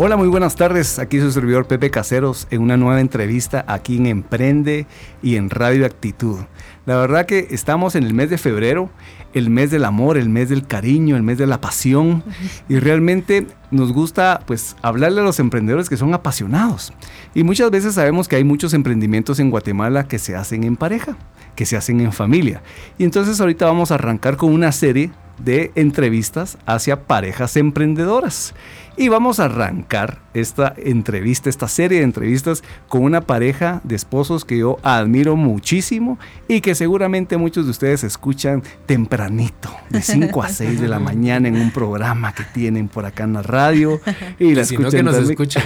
Hola, 0.00 0.16
muy 0.16 0.28
buenas 0.28 0.54
tardes. 0.54 1.00
Aquí 1.00 1.18
su 1.18 1.32
servidor 1.32 1.66
Pepe 1.66 1.90
Caseros 1.90 2.46
en 2.52 2.62
una 2.62 2.76
nueva 2.76 3.00
entrevista 3.00 3.64
aquí 3.66 3.96
en 3.96 4.06
Emprende 4.06 4.86
y 5.24 5.34
en 5.34 5.50
Radio 5.50 5.84
Actitud. 5.84 6.38
La 6.86 6.96
verdad 6.98 7.26
que 7.26 7.48
estamos 7.50 7.96
en 7.96 8.04
el 8.04 8.14
mes 8.14 8.30
de 8.30 8.38
febrero, 8.38 8.90
el 9.34 9.50
mes 9.50 9.72
del 9.72 9.84
amor, 9.84 10.16
el 10.16 10.28
mes 10.28 10.50
del 10.50 10.68
cariño, 10.68 11.16
el 11.16 11.24
mes 11.24 11.36
de 11.36 11.48
la 11.48 11.60
pasión 11.60 12.22
y 12.68 12.78
realmente 12.78 13.48
nos 13.72 13.92
gusta 13.92 14.40
pues 14.46 14.76
hablarle 14.82 15.20
a 15.20 15.24
los 15.24 15.40
emprendedores 15.40 15.88
que 15.88 15.96
son 15.96 16.14
apasionados. 16.14 16.92
Y 17.34 17.42
muchas 17.42 17.68
veces 17.72 17.94
sabemos 17.94 18.28
que 18.28 18.36
hay 18.36 18.44
muchos 18.44 18.74
emprendimientos 18.74 19.40
en 19.40 19.50
Guatemala 19.50 20.06
que 20.06 20.20
se 20.20 20.36
hacen 20.36 20.62
en 20.62 20.76
pareja, 20.76 21.16
que 21.56 21.66
se 21.66 21.76
hacen 21.76 22.00
en 22.00 22.12
familia. 22.12 22.62
Y 22.98 23.04
entonces 23.04 23.40
ahorita 23.40 23.66
vamos 23.66 23.90
a 23.90 23.96
arrancar 23.96 24.36
con 24.36 24.52
una 24.52 24.70
serie 24.70 25.10
de 25.38 25.72
entrevistas 25.74 26.58
hacia 26.66 27.04
parejas 27.06 27.56
emprendedoras. 27.56 28.54
Y 28.98 29.08
vamos 29.08 29.38
a 29.38 29.44
arrancar 29.44 30.18
esta 30.34 30.74
entrevista, 30.76 31.48
esta 31.48 31.68
serie 31.68 31.98
de 31.98 32.04
entrevistas 32.04 32.64
con 32.88 33.04
una 33.04 33.20
pareja 33.20 33.80
de 33.84 33.94
esposos 33.94 34.44
que 34.44 34.58
yo 34.58 34.78
admiro 34.82 35.36
muchísimo 35.36 36.18
y 36.48 36.60
que 36.60 36.74
seguramente 36.74 37.36
muchos 37.36 37.66
de 37.66 37.70
ustedes 37.70 38.02
escuchan 38.02 38.64
tempranito, 38.86 39.70
de 39.88 40.02
5 40.02 40.42
a 40.42 40.48
6 40.48 40.80
de 40.80 40.88
la 40.88 40.98
mañana 40.98 41.46
en 41.46 41.60
un 41.60 41.70
programa 41.70 42.34
que 42.34 42.42
tienen 42.42 42.88
por 42.88 43.06
acá 43.06 43.22
en 43.22 43.34
la 43.34 43.42
radio. 43.42 44.00
Y 44.40 44.56
la 44.56 44.64
si 44.64 44.76
no, 44.76 44.90
que 44.90 45.04
nos 45.04 45.16
escuchen. 45.16 45.62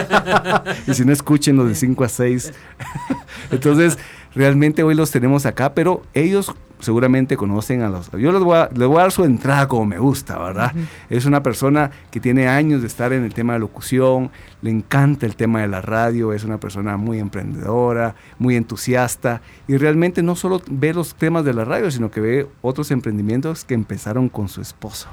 y 0.86 0.94
si 0.94 1.04
no, 1.04 1.12
escúchenos 1.12 1.68
de 1.68 1.74
5 1.74 2.04
a 2.04 2.08
6. 2.08 2.52
Entonces, 3.50 3.98
realmente 4.34 4.82
hoy 4.82 4.94
los 4.94 5.10
tenemos 5.10 5.46
acá, 5.46 5.74
pero 5.74 6.02
ellos 6.14 6.54
seguramente 6.80 7.36
conocen 7.36 7.82
a 7.82 7.88
los... 7.88 8.10
Yo 8.12 8.32
les 8.32 8.42
voy 8.42 8.56
a, 8.56 8.68
voy 8.68 8.96
a 8.96 9.00
dar 9.00 9.12
su 9.12 9.24
entrada 9.24 9.66
como 9.66 9.86
me 9.86 9.98
gusta, 9.98 10.38
¿verdad? 10.38 10.72
Es 11.10 11.24
una 11.24 11.42
persona 11.42 11.90
que 12.10 12.20
tiene 12.20 12.46
años 12.46 12.82
de 12.82 12.86
estar 12.86 13.12
en 13.12 13.24
el 13.24 13.34
tema 13.34 13.54
de 13.54 13.58
locución, 13.58 14.30
le 14.62 14.70
encanta 14.70 15.26
el 15.26 15.36
tema 15.36 15.60
de 15.60 15.68
la 15.68 15.80
radio, 15.80 16.32
es 16.32 16.44
una 16.44 16.58
persona 16.58 16.96
muy 16.96 17.18
emprendedora, 17.18 18.14
muy 18.38 18.56
entusiasta 18.56 19.42
y 19.66 19.76
realmente 19.76 20.22
no 20.22 20.36
solo 20.36 20.62
ve 20.70 20.94
los 20.94 21.14
temas 21.14 21.44
de 21.44 21.54
la 21.54 21.64
radio, 21.64 21.90
sino 21.90 22.10
que 22.10 22.20
ve 22.20 22.46
otros 22.62 22.90
emprendimientos 22.90 23.64
que 23.64 23.74
empezaron 23.74 24.28
con 24.28 24.48
su 24.48 24.60
esposo 24.60 25.08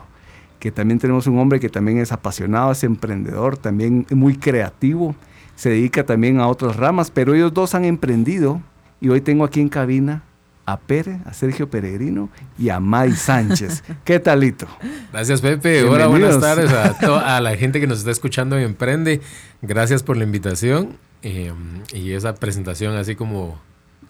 que 0.60 0.72
también 0.72 0.98
tenemos 0.98 1.28
un 1.28 1.38
hombre 1.38 1.60
que 1.60 1.70
también 1.70 2.00
es 2.00 2.12
apasionado, 2.12 2.72
es 2.72 2.84
emprendedor, 2.84 3.56
también 3.56 4.08
muy 4.10 4.36
creativo, 4.36 5.14
se 5.56 5.70
dedica 5.70 6.06
también 6.06 6.40
a 6.40 6.48
otras 6.48 6.76
ramas, 6.76 7.12
pero 7.12 7.34
ellos 7.34 7.54
dos 7.54 7.76
han 7.76 7.86
emprendido 7.86 8.62
y 9.02 9.10
hoy 9.10 9.22
tengo 9.22 9.44
aquí 9.44 9.62
en 9.62 9.70
cabina 9.70 10.24
a 10.66 10.80
Pere, 10.80 11.20
a 11.26 11.34
Sergio 11.34 11.70
Peregrino 11.70 12.30
y 12.58 12.70
a 12.70 12.80
May 12.80 13.12
Sánchez. 13.14 13.84
¿Qué 14.04 14.20
talito? 14.20 14.68
Gracias, 15.12 15.42
Pepe. 15.42 15.84
Hola, 15.84 16.08
buenas 16.08 16.40
tardes 16.40 16.72
a, 17.04 17.40
la 17.40 17.56
gente 17.56 17.80
que 17.80 17.88
nos 17.88 18.00
está 18.00 18.12
escuchando 18.12 18.60
y 18.60 18.64
emprende. 18.64 19.22
Gracias 19.62 20.04
por 20.04 20.18
la 20.18 20.24
invitación 20.24 20.98
eh, 21.22 21.54
y 21.94 22.12
esa 22.14 22.34
presentación 22.36 22.96
así 22.96 23.16
como 23.16 23.60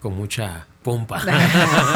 con 0.00 0.16
mucha 0.16 0.66
pompa. 0.82 1.22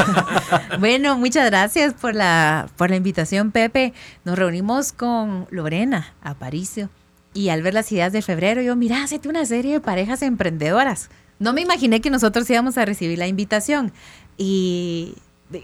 bueno, 0.79 1.17
muchas 1.17 1.49
gracias 1.49 1.93
por 1.93 2.13
la, 2.13 2.67
por 2.77 2.89
la 2.89 2.97
invitación, 2.97 3.51
Pepe. 3.51 3.93
Nos 4.25 4.37
reunimos 4.37 4.93
con 4.93 5.47
Lorena 5.49 6.13
Aparicio 6.21 6.89
y 7.33 7.49
al 7.49 7.61
ver 7.61 7.73
las 7.73 7.91
ideas 7.91 8.11
de 8.11 8.21
febrero, 8.21 8.61
yo, 8.61 8.75
mira, 8.75 9.03
hacete 9.03 9.29
una 9.29 9.45
serie 9.45 9.73
de 9.73 9.79
parejas 9.79 10.21
emprendedoras. 10.21 11.09
No 11.39 11.53
me 11.53 11.61
imaginé 11.61 12.01
que 12.01 12.09
nosotros 12.09 12.49
íbamos 12.49 12.77
a 12.77 12.85
recibir 12.85 13.17
la 13.17 13.27
invitación. 13.27 13.93
Y 14.37 15.15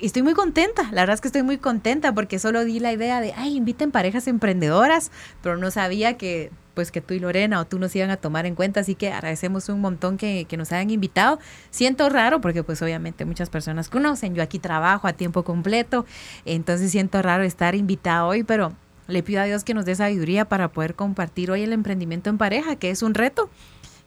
estoy 0.01 0.21
muy 0.21 0.33
contenta, 0.33 0.83
la 0.91 1.01
verdad 1.01 1.15
es 1.15 1.21
que 1.21 1.27
estoy 1.27 1.43
muy 1.43 1.57
contenta 1.57 2.13
porque 2.13 2.39
solo 2.39 2.65
di 2.65 2.79
la 2.79 2.91
idea 2.91 3.21
de, 3.21 3.33
ay, 3.33 3.55
inviten 3.55 3.91
parejas 3.91 4.27
emprendedoras, 4.27 5.11
pero 5.41 5.57
no 5.57 5.71
sabía 5.71 6.17
que 6.17 6.51
pues 6.73 6.91
que 6.91 7.01
tú 7.01 7.15
y 7.15 7.19
Lorena 7.19 7.59
o 7.59 7.65
tú 7.65 7.79
nos 7.79 7.95
iban 7.95 8.11
a 8.11 8.17
tomar 8.17 8.45
en 8.45 8.53
cuenta, 8.53 8.81
así 8.81 8.93
que 8.93 9.11
agradecemos 9.11 9.67
un 9.67 9.81
montón 9.81 10.15
que, 10.15 10.45
que 10.47 10.57
nos 10.57 10.71
hayan 10.71 10.91
invitado. 10.91 11.39
Siento 11.71 12.07
raro 12.07 12.39
porque 12.39 12.63
pues 12.63 12.83
obviamente 12.83 13.25
muchas 13.25 13.49
personas 13.49 13.89
conocen, 13.89 14.35
yo 14.35 14.43
aquí 14.43 14.59
trabajo 14.59 15.07
a 15.07 15.13
tiempo 15.13 15.43
completo, 15.43 16.05
entonces 16.45 16.91
siento 16.91 17.19
raro 17.23 17.43
estar 17.43 17.73
invitado 17.73 18.27
hoy, 18.27 18.43
pero 18.43 18.73
le 19.07 19.23
pido 19.23 19.41
a 19.41 19.45
Dios 19.45 19.63
que 19.63 19.73
nos 19.73 19.85
dé 19.85 19.95
sabiduría 19.95 20.45
para 20.45 20.69
poder 20.69 20.95
compartir 20.95 21.51
hoy 21.51 21.63
el 21.63 21.73
emprendimiento 21.73 22.29
en 22.29 22.37
pareja, 22.37 22.75
que 22.75 22.89
es 22.89 23.01
un 23.01 23.13
reto 23.13 23.49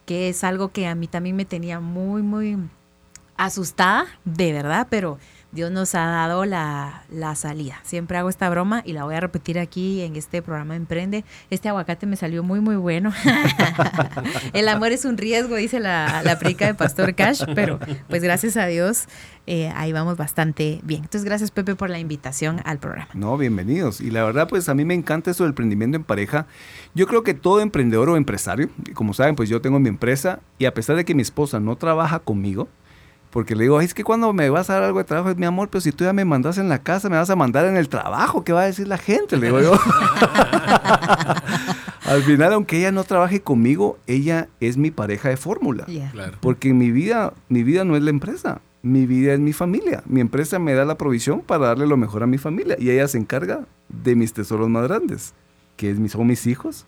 que 0.05 0.29
es 0.29 0.43
algo 0.43 0.71
que 0.71 0.87
a 0.87 0.95
mí 0.95 1.07
también 1.07 1.35
me 1.35 1.45
tenía 1.45 1.79
muy, 1.79 2.21
muy 2.21 2.57
asustada, 3.37 4.05
de 4.25 4.51
verdad, 4.51 4.87
pero 4.89 5.19
Dios 5.51 5.69
nos 5.71 5.95
ha 5.95 6.05
dado 6.05 6.45
la, 6.45 7.03
salida. 7.35 7.79
Siempre 7.83 8.17
hago 8.17 8.29
esta 8.29 8.49
broma 8.49 8.83
y 8.85 8.93
la 8.93 9.03
voy 9.03 9.15
a 9.15 9.19
repetir 9.19 9.59
aquí 9.59 10.01
en 10.01 10.15
este 10.15 10.41
programa 10.41 10.75
Emprende. 10.75 11.25
Este 11.49 11.69
aguacate 11.69 12.05
me 12.05 12.15
salió 12.15 12.43
muy, 12.43 12.59
muy 12.59 12.75
bueno. 12.75 13.11
El 14.53 14.67
amor 14.69 14.91
es 14.91 15.05
un 15.05 15.17
riesgo, 15.17 15.55
dice 15.55 15.79
la, 15.79 16.21
la 16.23 16.39
prica 16.39 16.65
de 16.65 16.73
Pastor 16.73 17.15
Cash, 17.15 17.43
pero 17.55 17.79
pues 18.07 18.23
gracias 18.23 18.57
a 18.57 18.65
Dios 18.65 19.07
eh, 19.47 19.71
ahí 19.75 19.91
vamos 19.91 20.17
bastante 20.17 20.79
bien. 20.83 21.01
Entonces, 21.03 21.25
gracias 21.25 21.51
Pepe 21.51 21.75
por 21.75 21.89
la 21.89 21.99
invitación 21.99 22.61
al 22.63 22.79
programa. 22.79 23.09
No, 23.13 23.37
bienvenidos. 23.37 23.99
Y 23.99 24.11
la 24.11 24.23
verdad, 24.23 24.47
pues 24.47 24.69
a 24.69 24.75
mí 24.75 24.85
me 24.85 24.93
encanta 24.93 25.31
eso 25.31 25.43
del 25.43 25.51
emprendimiento 25.51 25.97
en 25.97 26.03
pareja. 26.03 26.47
Yo 26.93 27.07
creo 27.07 27.23
que 27.23 27.33
todo 27.33 27.59
emprendedor 27.59 28.09
o 28.09 28.17
empresario, 28.17 28.69
como 28.93 29.13
saben, 29.13 29.35
pues 29.35 29.49
yo 29.49 29.61
tengo 29.61 29.79
mi 29.79 29.89
empresa 29.89 30.39
y 30.59 30.65
a 30.65 30.73
pesar 30.73 30.95
de 30.95 31.05
que 31.05 31.15
mi 31.15 31.21
esposa 31.21 31.59
no 31.59 31.75
trabaja 31.75 32.19
conmigo, 32.19 32.67
porque 33.31 33.55
le 33.55 33.63
digo, 33.63 33.81
es 33.81 33.93
que 33.93 34.03
cuando 34.03 34.33
me 34.33 34.49
vas 34.49 34.69
a 34.69 34.73
dar 34.73 34.83
algo 34.83 34.99
de 34.99 35.05
trabajo, 35.05 35.29
es 35.29 35.37
mi 35.37 35.45
amor, 35.45 35.69
pero 35.69 35.81
si 35.81 35.91
tú 35.91 36.03
ya 36.03 36.13
me 36.13 36.25
mandas 36.25 36.57
en 36.57 36.67
la 36.69 36.79
casa, 36.79 37.09
me 37.09 37.15
vas 37.15 37.29
a 37.29 37.35
mandar 37.35 37.65
en 37.65 37.77
el 37.77 37.87
trabajo, 37.89 38.43
¿qué 38.43 38.51
va 38.51 38.61
a 38.61 38.65
decir 38.65 38.87
la 38.87 38.97
gente? 38.97 39.37
Le 39.37 39.47
digo 39.47 39.61
yo. 39.61 39.73
Al 42.05 42.23
final, 42.23 42.51
aunque 42.53 42.77
ella 42.77 42.91
no 42.91 43.05
trabaje 43.05 43.41
conmigo, 43.41 43.97
ella 44.05 44.49
es 44.59 44.75
mi 44.75 44.91
pareja 44.91 45.29
de 45.29 45.37
fórmula. 45.37 45.85
Porque 46.41 46.73
mi 46.73 46.91
vida, 46.91 47.33
mi 47.47 47.63
vida 47.63 47.85
no 47.85 47.95
es 47.95 48.03
la 48.03 48.09
empresa, 48.09 48.59
mi 48.81 49.05
vida 49.05 49.33
es 49.33 49.39
mi 49.39 49.53
familia. 49.53 50.03
Mi 50.05 50.19
empresa 50.19 50.59
me 50.59 50.73
da 50.73 50.83
la 50.83 50.97
provisión 50.97 51.39
para 51.39 51.67
darle 51.67 51.87
lo 51.87 51.95
mejor 51.95 52.23
a 52.23 52.27
mi 52.27 52.37
familia 52.37 52.75
y 52.77 52.89
ella 52.89 53.07
se 53.07 53.17
encarga 53.17 53.65
de 53.87 54.15
mis 54.15 54.33
tesoros 54.33 54.67
más 54.67 54.83
grandes 54.89 55.33
que 55.77 55.95
son 56.09 56.27
mis 56.27 56.45
hijos 56.45 56.85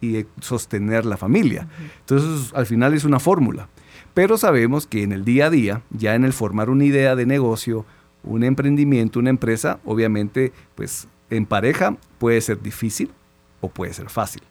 y 0.00 0.24
sostener 0.40 1.04
la 1.04 1.18
familia. 1.18 1.68
Entonces, 2.00 2.52
al 2.54 2.64
final 2.64 2.94
es 2.94 3.04
una 3.04 3.18
fórmula. 3.18 3.68
Pero 4.14 4.36
sabemos 4.38 4.86
que 4.86 5.02
en 5.02 5.12
el 5.12 5.24
día 5.24 5.46
a 5.46 5.50
día, 5.50 5.82
ya 5.90 6.14
en 6.14 6.24
el 6.24 6.32
formar 6.32 6.70
una 6.70 6.84
idea 6.84 7.16
de 7.16 7.26
negocio, 7.26 7.84
un 8.22 8.42
emprendimiento, 8.44 9.18
una 9.18 9.30
empresa, 9.30 9.80
obviamente, 9.84 10.52
pues 10.74 11.08
en 11.30 11.46
pareja 11.46 11.96
puede 12.18 12.40
ser 12.40 12.60
difícil 12.60 13.10
o 13.60 13.68
puede 13.68 13.92
ser 13.94 14.08
fácil. 14.08 14.42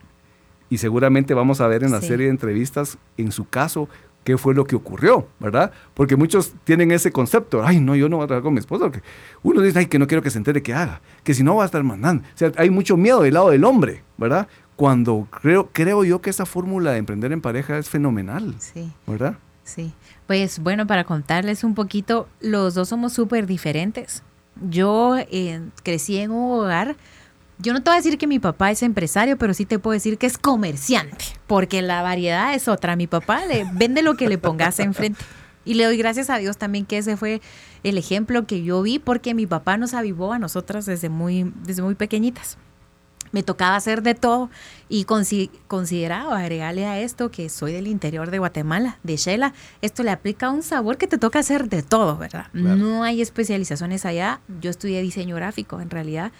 Y 0.69 0.77
seguramente 0.77 1.33
vamos 1.33 1.61
a 1.61 1.67
ver 1.67 1.83
en 1.83 1.91
la 1.91 2.01
serie 2.01 2.27
de 2.27 2.31
entrevistas, 2.31 2.97
en 3.17 3.31
su 3.31 3.49
caso, 3.49 3.89
qué 4.23 4.37
fue 4.37 4.53
lo 4.53 4.65
que 4.65 4.75
ocurrió, 4.75 5.27
¿verdad? 5.39 5.71
Porque 5.95 6.15
muchos 6.15 6.53
tienen 6.63 6.91
ese 6.91 7.11
concepto, 7.11 7.65
ay, 7.65 7.79
no, 7.79 7.95
yo 7.95 8.07
no 8.09 8.17
voy 8.17 8.25
a 8.25 8.27
trabajar 8.27 8.43
con 8.43 8.53
mi 8.53 8.59
esposo, 8.59 8.91
que 8.91 9.01
uno 9.41 9.61
dice, 9.61 9.79
ay, 9.79 9.85
que 9.87 9.97
no 9.97 10.05
quiero 10.05 10.21
que 10.21 10.29
se 10.29 10.37
entere 10.37 10.61
que 10.61 10.73
haga, 10.73 11.01
que 11.23 11.33
si 11.33 11.43
no 11.43 11.55
va 11.55 11.63
a 11.63 11.65
estar 11.65 11.83
mandando. 11.83 12.23
O 12.23 12.37
sea, 12.37 12.51
hay 12.57 12.69
mucho 12.69 12.97
miedo 12.97 13.23
del 13.23 13.33
lado 13.33 13.49
del 13.49 13.63
hombre, 13.63 14.03
¿verdad? 14.17 14.47
Cuando 14.75 15.27
creo, 15.31 15.69
creo 15.73 16.03
yo 16.03 16.21
que 16.21 16.29
esa 16.29 16.45
fórmula 16.45 16.91
de 16.91 16.99
emprender 16.99 17.31
en 17.31 17.41
pareja 17.41 17.77
es 17.77 17.89
fenomenal, 17.89 18.55
sí. 18.59 18.91
¿verdad? 19.07 19.37
Sí, 19.69 19.93
pues 20.25 20.59
bueno, 20.59 20.87
para 20.87 21.03
contarles 21.03 21.63
un 21.63 21.75
poquito, 21.75 22.27
los 22.39 22.73
dos 22.73 22.89
somos 22.89 23.13
súper 23.13 23.45
diferentes. 23.45 24.23
Yo 24.67 25.15
eh, 25.17 25.61
crecí 25.83 26.17
en 26.17 26.31
un 26.31 26.59
hogar, 26.59 26.95
yo 27.59 27.73
no 27.73 27.83
te 27.83 27.91
voy 27.91 27.97
a 27.97 28.01
decir 28.01 28.17
que 28.17 28.25
mi 28.25 28.39
papá 28.39 28.71
es 28.71 28.81
empresario, 28.81 29.37
pero 29.37 29.53
sí 29.53 29.65
te 29.65 29.77
puedo 29.77 29.93
decir 29.93 30.17
que 30.17 30.25
es 30.25 30.39
comerciante, 30.39 31.25
porque 31.45 31.83
la 31.83 32.01
variedad 32.01 32.55
es 32.55 32.67
otra. 32.67 32.95
Mi 32.95 33.05
papá 33.05 33.45
le 33.45 33.65
vende 33.73 34.01
lo 34.01 34.15
que 34.15 34.27
le 34.27 34.39
pongas 34.39 34.79
enfrente. 34.79 35.23
Y 35.65 35.75
le 35.75 35.85
doy 35.85 35.97
gracias 35.97 36.31
a 36.31 36.37
Dios 36.37 36.57
también 36.57 36.85
que 36.85 36.97
ese 36.97 37.15
fue 37.15 37.41
el 37.83 37.97
ejemplo 37.97 38.47
que 38.47 38.63
yo 38.63 38.81
vi, 38.81 38.97
porque 38.97 39.35
mi 39.35 39.45
papá 39.45 39.77
nos 39.77 39.93
avivó 39.93 40.33
a 40.33 40.39
nosotras 40.39 40.87
desde 40.87 41.09
muy, 41.09 41.53
desde 41.63 41.83
muy 41.83 41.93
pequeñitas 41.93 42.57
me 43.31 43.43
tocaba 43.43 43.75
hacer 43.75 44.01
de 44.01 44.15
todo 44.15 44.49
y 44.89 45.05
consideraba 45.05 46.39
agregarle 46.39 46.85
a 46.87 46.99
esto 46.99 47.29
que 47.29 47.47
soy 47.49 47.73
del 47.73 47.87
interior 47.87 48.31
de 48.31 48.39
Guatemala, 48.39 48.97
de 49.03 49.17
Shela, 49.17 49.53
esto 49.81 50.01
le 50.01 50.09
aplica 50.09 50.49
un 50.49 50.63
sabor 50.63 50.97
que 50.97 51.07
te 51.07 51.19
toca 51.19 51.39
hacer 51.39 51.69
de 51.69 51.83
todo, 51.83 52.17
¿verdad? 52.17 52.47
No 52.53 53.03
hay 53.03 53.21
especializaciones 53.21 54.05
allá. 54.05 54.41
Yo 54.61 54.71
estudié 54.71 55.01
diseño 55.01 55.35
gráfico 55.35 55.79
en 55.79 55.89
realidad. 55.91 56.31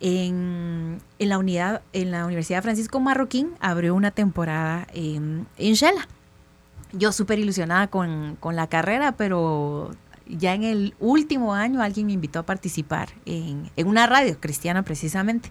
En, 0.00 1.00
la 1.18 1.38
unidad, 1.38 1.82
en 1.94 2.10
la 2.10 2.26
Universidad 2.26 2.62
Francisco 2.62 3.00
Marroquín 3.00 3.52
abrió 3.60 3.94
una 3.94 4.10
temporada 4.10 4.86
en, 4.92 5.46
en 5.56 5.74
Shela. 5.74 6.06
Yo 6.92 7.12
súper 7.12 7.38
ilusionada 7.38 7.88
con, 7.88 8.36
con 8.40 8.56
la 8.56 8.66
carrera, 8.68 9.12
pero 9.12 9.90
ya 10.28 10.54
en 10.54 10.64
el 10.64 10.94
último 10.98 11.54
año 11.54 11.82
alguien 11.82 12.06
me 12.06 12.12
invitó 12.12 12.40
a 12.40 12.42
participar 12.44 13.08
en, 13.24 13.70
en 13.76 13.86
una 13.86 14.06
radio 14.06 14.38
cristiana 14.38 14.82
precisamente. 14.82 15.50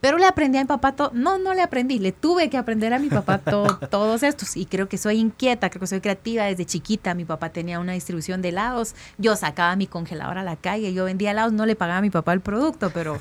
Pero 0.00 0.18
le 0.18 0.26
aprendí 0.26 0.58
a 0.58 0.62
mi 0.62 0.66
papá 0.66 0.92
todo. 0.92 1.10
No, 1.12 1.38
no 1.38 1.54
le 1.54 1.62
aprendí. 1.62 1.98
Le 1.98 2.12
tuve 2.12 2.48
que 2.48 2.56
aprender 2.56 2.92
a 2.94 2.98
mi 2.98 3.08
papá 3.08 3.38
todos 3.90 4.22
estos. 4.22 4.56
Y 4.56 4.66
creo 4.66 4.88
que 4.88 4.98
soy 4.98 5.18
inquieta, 5.18 5.68
creo 5.70 5.80
que 5.80 5.86
soy 5.86 6.00
creativa 6.00 6.44
desde 6.44 6.64
chiquita. 6.64 7.14
Mi 7.14 7.24
papá 7.24 7.50
tenía 7.50 7.78
una 7.80 7.92
distribución 7.92 8.42
de 8.42 8.48
helados. 8.48 8.94
Yo 9.18 9.36
sacaba 9.36 9.76
mi 9.76 9.86
congelador 9.86 10.38
a 10.38 10.42
la 10.42 10.56
calle. 10.56 10.92
Yo 10.94 11.04
vendía 11.04 11.32
helados. 11.32 11.52
No 11.52 11.66
le 11.66 11.76
pagaba 11.76 11.98
a 11.98 12.02
mi 12.02 12.10
papá 12.10 12.32
el 12.32 12.40
producto, 12.40 12.90
pero 12.90 13.18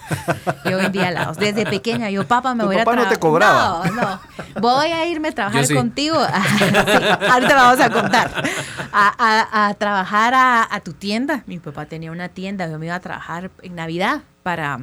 yo 0.65 0.77
vendía 0.77 1.09
helados. 1.09 1.37
Desde 1.37 1.65
pequeña, 1.65 2.09
yo, 2.09 2.27
papá, 2.27 2.55
me 2.55 2.63
voy 2.63 2.77
a 2.77 2.83
trabajar. 2.83 3.05
no 3.05 3.09
te 3.09 3.19
cobraba. 3.19 3.85
No, 3.85 4.01
no. 4.01 4.19
Voy 4.61 4.87
a 4.87 5.05
irme 5.05 5.29
a 5.29 5.35
trabajar 5.35 5.67
contigo. 5.73 6.15
ahorita 7.29 7.55
vamos 7.55 7.79
a 7.79 7.89
contar. 7.89 8.43
A, 8.91 9.75
trabajar 9.77 10.33
a, 10.33 10.67
a 10.73 10.79
tu 10.79 10.93
tienda. 10.93 11.43
Mi 11.45 11.59
papá 11.59 11.85
tenía 11.85 12.11
una 12.11 12.29
tienda. 12.29 12.69
Yo 12.69 12.79
me 12.79 12.85
iba 12.85 12.95
a 12.95 12.99
trabajar 12.99 13.51
en 13.61 13.75
Navidad 13.75 14.21
para 14.43 14.79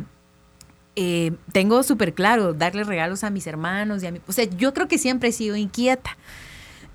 eh, 0.96 1.32
tengo 1.52 1.82
súper 1.82 2.14
claro 2.14 2.54
darle 2.54 2.82
regalos 2.82 3.22
a 3.22 3.30
mis 3.30 3.46
hermanos 3.46 4.02
y 4.02 4.06
a 4.06 4.10
mí. 4.12 4.20
O 4.26 4.32
sea, 4.32 4.44
yo 4.44 4.72
creo 4.72 4.88
que 4.88 4.96
siempre 4.98 5.28
he 5.28 5.32
sido 5.32 5.54
inquieta. 5.54 6.16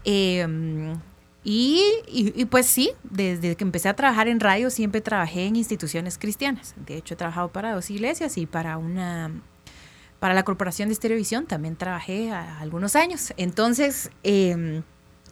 Em, 0.03 0.95
y, 1.43 1.83
y, 2.07 2.45
pues 2.45 2.65
sí, 2.65 2.91
desde 3.03 3.55
que 3.55 3.63
empecé 3.63 3.89
a 3.89 3.95
trabajar 3.95 4.27
en 4.27 4.39
radio 4.39 4.69
siempre 4.69 5.01
trabajé 5.01 5.45
en 5.45 5.55
instituciones 5.55 6.17
cristianas. 6.17 6.75
De 6.85 6.97
hecho, 6.97 7.13
he 7.13 7.17
trabajado 7.17 7.51
para 7.51 7.73
dos 7.73 7.89
iglesias 7.89 8.37
y 8.37 8.45
para 8.45 8.77
una 8.77 9.31
para 10.19 10.35
la 10.35 10.43
Corporación 10.43 10.89
de 10.89 10.93
Estereovisión 10.93 11.47
también 11.47 11.75
trabajé 11.75 12.31
algunos 12.31 12.95
años. 12.95 13.33
Entonces, 13.37 14.11
eh, 14.23 14.83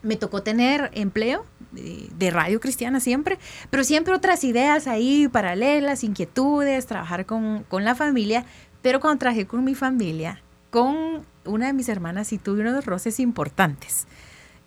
me 0.01 0.15
tocó 0.15 0.41
tener 0.41 0.89
empleo 0.93 1.45
de, 1.71 2.31
radio 2.31 2.59
cristiana 2.59 2.99
siempre, 2.99 3.39
pero 3.69 3.83
siempre 3.83 4.13
otras 4.13 4.43
ideas 4.43 4.87
ahí 4.87 5.27
paralelas, 5.27 6.03
inquietudes, 6.03 6.85
trabajar 6.85 7.25
con, 7.25 7.65
la 7.71 7.95
familia, 7.95 8.45
pero 8.81 8.99
cuando 8.99 9.19
trabajé 9.19 9.45
con 9.45 9.63
mi 9.63 9.75
familia, 9.75 10.41
con 10.69 11.25
una 11.45 11.67
de 11.67 11.73
mis 11.73 11.89
hermanas 11.89 12.33
y 12.33 12.37
tuve 12.37 12.61
unos 12.61 12.85
roces 12.85 13.19
importantes. 13.19 14.07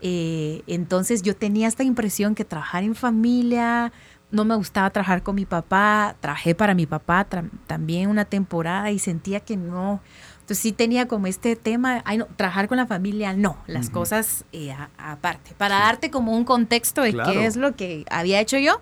Eh, 0.00 0.62
entonces 0.66 1.22
yo 1.22 1.36
tenía 1.36 1.68
esta 1.68 1.84
impresión 1.84 2.34
que 2.34 2.44
trabajar 2.44 2.82
en 2.82 2.96
familia, 2.96 3.92
no 4.32 4.46
me 4.46 4.56
gustaba 4.56 4.90
trabajar 4.90 5.22
con 5.22 5.34
mi 5.36 5.44
papá, 5.44 6.16
trabajé 6.20 6.54
para 6.54 6.74
mi 6.74 6.86
papá 6.86 7.26
también 7.66 8.08
una 8.08 8.24
temporada 8.24 8.90
y 8.90 8.98
sentía 8.98 9.40
que 9.40 9.56
no, 9.56 10.00
entonces 10.42 10.58
sí 10.58 10.72
tenía 10.72 11.06
como 11.06 11.28
este 11.28 11.54
tema, 11.54 12.02
ay, 12.04 12.18
no, 12.18 12.26
trabajar 12.36 12.66
con 12.66 12.76
la 12.76 12.86
familia, 12.86 13.32
no, 13.32 13.56
las 13.68 13.90
cosas 13.90 14.44
eh, 14.52 14.74
aparte, 14.98 15.52
para 15.56 15.78
darte 15.78 16.10
como 16.10 16.36
un 16.36 16.44
contexto 16.44 17.02
de 17.02 17.12
qué 17.12 17.46
es 17.46 17.54
lo 17.56 17.76
que 17.76 18.04
había 18.10 18.40
hecho 18.40 18.58
yo. 18.58 18.80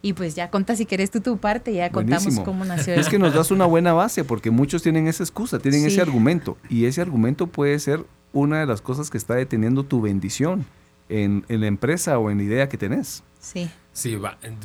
Y 0.00 0.14
pues 0.14 0.34
ya 0.34 0.50
conta 0.50 0.74
si 0.74 0.86
querés 0.86 1.10
tú 1.10 1.20
tu 1.20 1.36
parte, 1.36 1.74
ya 1.74 1.90
contamos 1.90 2.40
cómo 2.40 2.64
nació. 2.64 2.94
Es 2.94 3.08
que 3.08 3.18
nos 3.18 3.34
das 3.34 3.50
una 3.50 3.66
buena 3.66 3.92
base, 3.92 4.24
porque 4.24 4.50
muchos 4.50 4.82
tienen 4.82 5.06
esa 5.06 5.22
excusa, 5.22 5.58
tienen 5.58 5.84
ese 5.84 6.00
argumento, 6.00 6.56
y 6.70 6.86
ese 6.86 7.02
argumento 7.02 7.46
puede 7.46 7.78
ser 7.78 8.06
una 8.32 8.60
de 8.60 8.66
las 8.66 8.80
cosas 8.80 9.10
que 9.10 9.18
está 9.18 9.34
deteniendo 9.34 9.82
tu 9.82 10.00
bendición 10.00 10.64
en, 11.10 11.44
la 11.48 11.66
empresa 11.66 12.18
o 12.18 12.30
en 12.30 12.38
la 12.38 12.44
idea 12.44 12.68
que 12.68 12.78
tenés. 12.78 13.22
Sí. 13.38 13.68
Sí, 13.92 14.18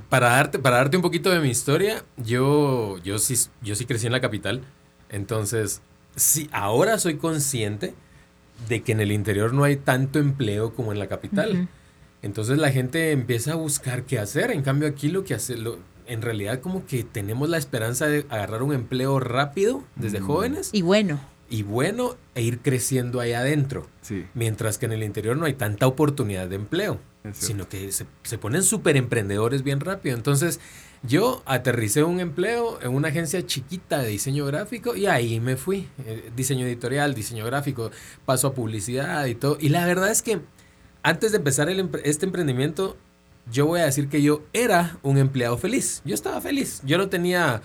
Para, 0.10 0.30
darte, 0.30 0.60
para 0.60 0.78
darte 0.78 0.96
un 0.98 1.04
poquito 1.04 1.30
de 1.30 1.40
mi 1.40 1.50
historia, 1.50 2.04
yo, 2.18 2.98
yo, 3.00 3.18
sí, 3.18 3.36
yo 3.62 3.76
sí 3.76 3.86
crecí 3.86 4.06
en 4.06 4.12
la 4.12 4.22
capital, 4.22 4.62
entonces 5.10 5.82
sí, 6.16 6.50
ahora 6.52 6.98
soy 7.00 7.18
consciente 7.18 7.94
de 8.68 8.84
que 8.84 8.92
en 8.92 9.00
el 9.00 9.12
interior 9.12 9.54
no 9.54 9.64
hay 9.64 9.78
tanto 9.78 10.20
empleo 10.20 10.74
como 10.74 10.92
en 10.92 11.00
la 11.00 11.08
capital. 11.08 11.68
Entonces 12.22 12.58
la 12.58 12.72
gente 12.72 13.12
empieza 13.12 13.54
a 13.54 13.56
buscar 13.56 14.04
qué 14.04 14.20
hacer. 14.20 14.52
En 14.52 14.62
cambio 14.62 14.88
aquí 14.88 15.10
lo 15.10 15.24
que 15.24 15.34
hace, 15.34 15.56
en 16.08 16.22
realidad 16.22 16.60
como 16.60 16.86
que 16.86 17.04
tenemos 17.04 17.50
la 17.50 17.58
esperanza 17.58 18.08
de 18.08 18.26
agarrar 18.30 18.64
un 18.64 18.74
empleo 18.74 19.20
rápido 19.20 19.84
desde 19.96 20.22
mm. 20.22 20.26
jóvenes. 20.26 20.70
Y 20.74 20.84
bueno. 20.84 21.20
Y 21.50 21.64
bueno, 21.64 22.16
e 22.34 22.44
ir 22.44 22.60
creciendo 22.60 23.20
ahí 23.20 23.34
adentro. 23.34 23.88
Mientras 24.34 24.78
que 24.78 24.86
en 24.86 24.94
el 24.94 25.04
interior 25.04 25.36
no 25.36 25.46
hay 25.46 25.54
tanta 25.54 25.86
oportunidad 25.86 26.48
de 26.48 26.56
empleo, 26.56 27.00
sino 27.34 27.68
que 27.68 27.92
se, 27.92 28.06
se 28.24 28.38
ponen 28.38 28.64
súper 28.64 28.96
emprendedores 28.96 29.62
bien 29.62 29.82
rápido. 29.82 30.16
Entonces, 30.16 30.62
yo 31.04 31.42
aterricé 31.46 32.04
un 32.04 32.20
empleo 32.20 32.80
en 32.82 32.94
una 32.94 33.08
agencia 33.08 33.46
chiquita 33.46 34.00
de 34.00 34.10
diseño 34.10 34.46
gráfico 34.46 34.96
y 34.96 35.08
ahí 35.08 35.40
me 35.40 35.58
fui. 35.58 35.88
Eh, 36.06 36.32
diseño 36.36 36.66
editorial, 36.66 37.16
diseño 37.16 37.46
gráfico, 37.46 37.90
paso 38.26 38.48
a 38.48 38.54
publicidad 38.54 39.26
y 39.26 39.36
todo. 39.36 39.58
Y 39.60 39.70
la 39.70 39.86
verdad 39.86 40.12
es 40.12 40.22
que 40.22 40.42
antes 41.02 41.32
de 41.32 41.38
empezar 41.38 41.70
este 42.04 42.26
emprendimiento, 42.26 42.98
yo 43.52 43.66
voy 43.66 43.80
a 43.80 43.86
decir 43.86 44.10
que 44.10 44.22
yo 44.22 44.44
era 44.54 44.98
un 45.02 45.18
empleado 45.18 45.58
feliz. 45.58 46.04
Yo 46.06 46.14
estaba 46.14 46.40
feliz. 46.40 46.82
Yo 46.86 47.00
no 47.00 47.10
tenía 47.10 47.64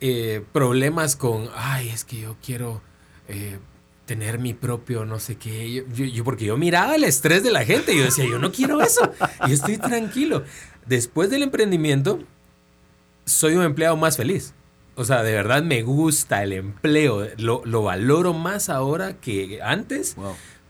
eh, 0.00 0.44
problemas 0.52 1.16
con, 1.16 1.48
ay, 1.56 1.88
es 1.88 2.04
que 2.04 2.20
yo 2.20 2.36
quiero 2.40 2.80
eh, 3.26 3.58
tener 4.06 4.38
mi 4.38 4.54
propio 4.54 5.04
no 5.04 5.18
sé 5.18 5.34
qué. 5.36 5.84
Yo, 5.92 6.22
porque 6.22 6.44
yo 6.44 6.56
miraba 6.56 6.94
el 6.94 7.02
estrés 7.02 7.42
de 7.42 7.50
la 7.50 7.64
gente 7.64 7.96
yo 7.96 8.04
decía, 8.04 8.24
yo 8.24 8.38
no 8.38 8.52
quiero 8.52 8.80
eso. 8.80 9.12
Yo 9.48 9.52
estoy 9.52 9.78
tranquilo. 9.78 10.44
Después 10.86 11.28
del 11.28 11.42
emprendimiento, 11.42 12.20
soy 13.28 13.54
un 13.54 13.62
empleado 13.62 13.96
más 13.96 14.16
feliz. 14.16 14.54
O 14.96 15.04
sea, 15.04 15.22
de 15.22 15.32
verdad 15.32 15.62
me 15.62 15.82
gusta 15.82 16.42
el 16.42 16.52
empleo. 16.52 17.28
Lo, 17.36 17.82
valoro 17.82 18.34
más 18.34 18.68
ahora 18.68 19.14
que 19.20 19.60
antes. 19.62 20.16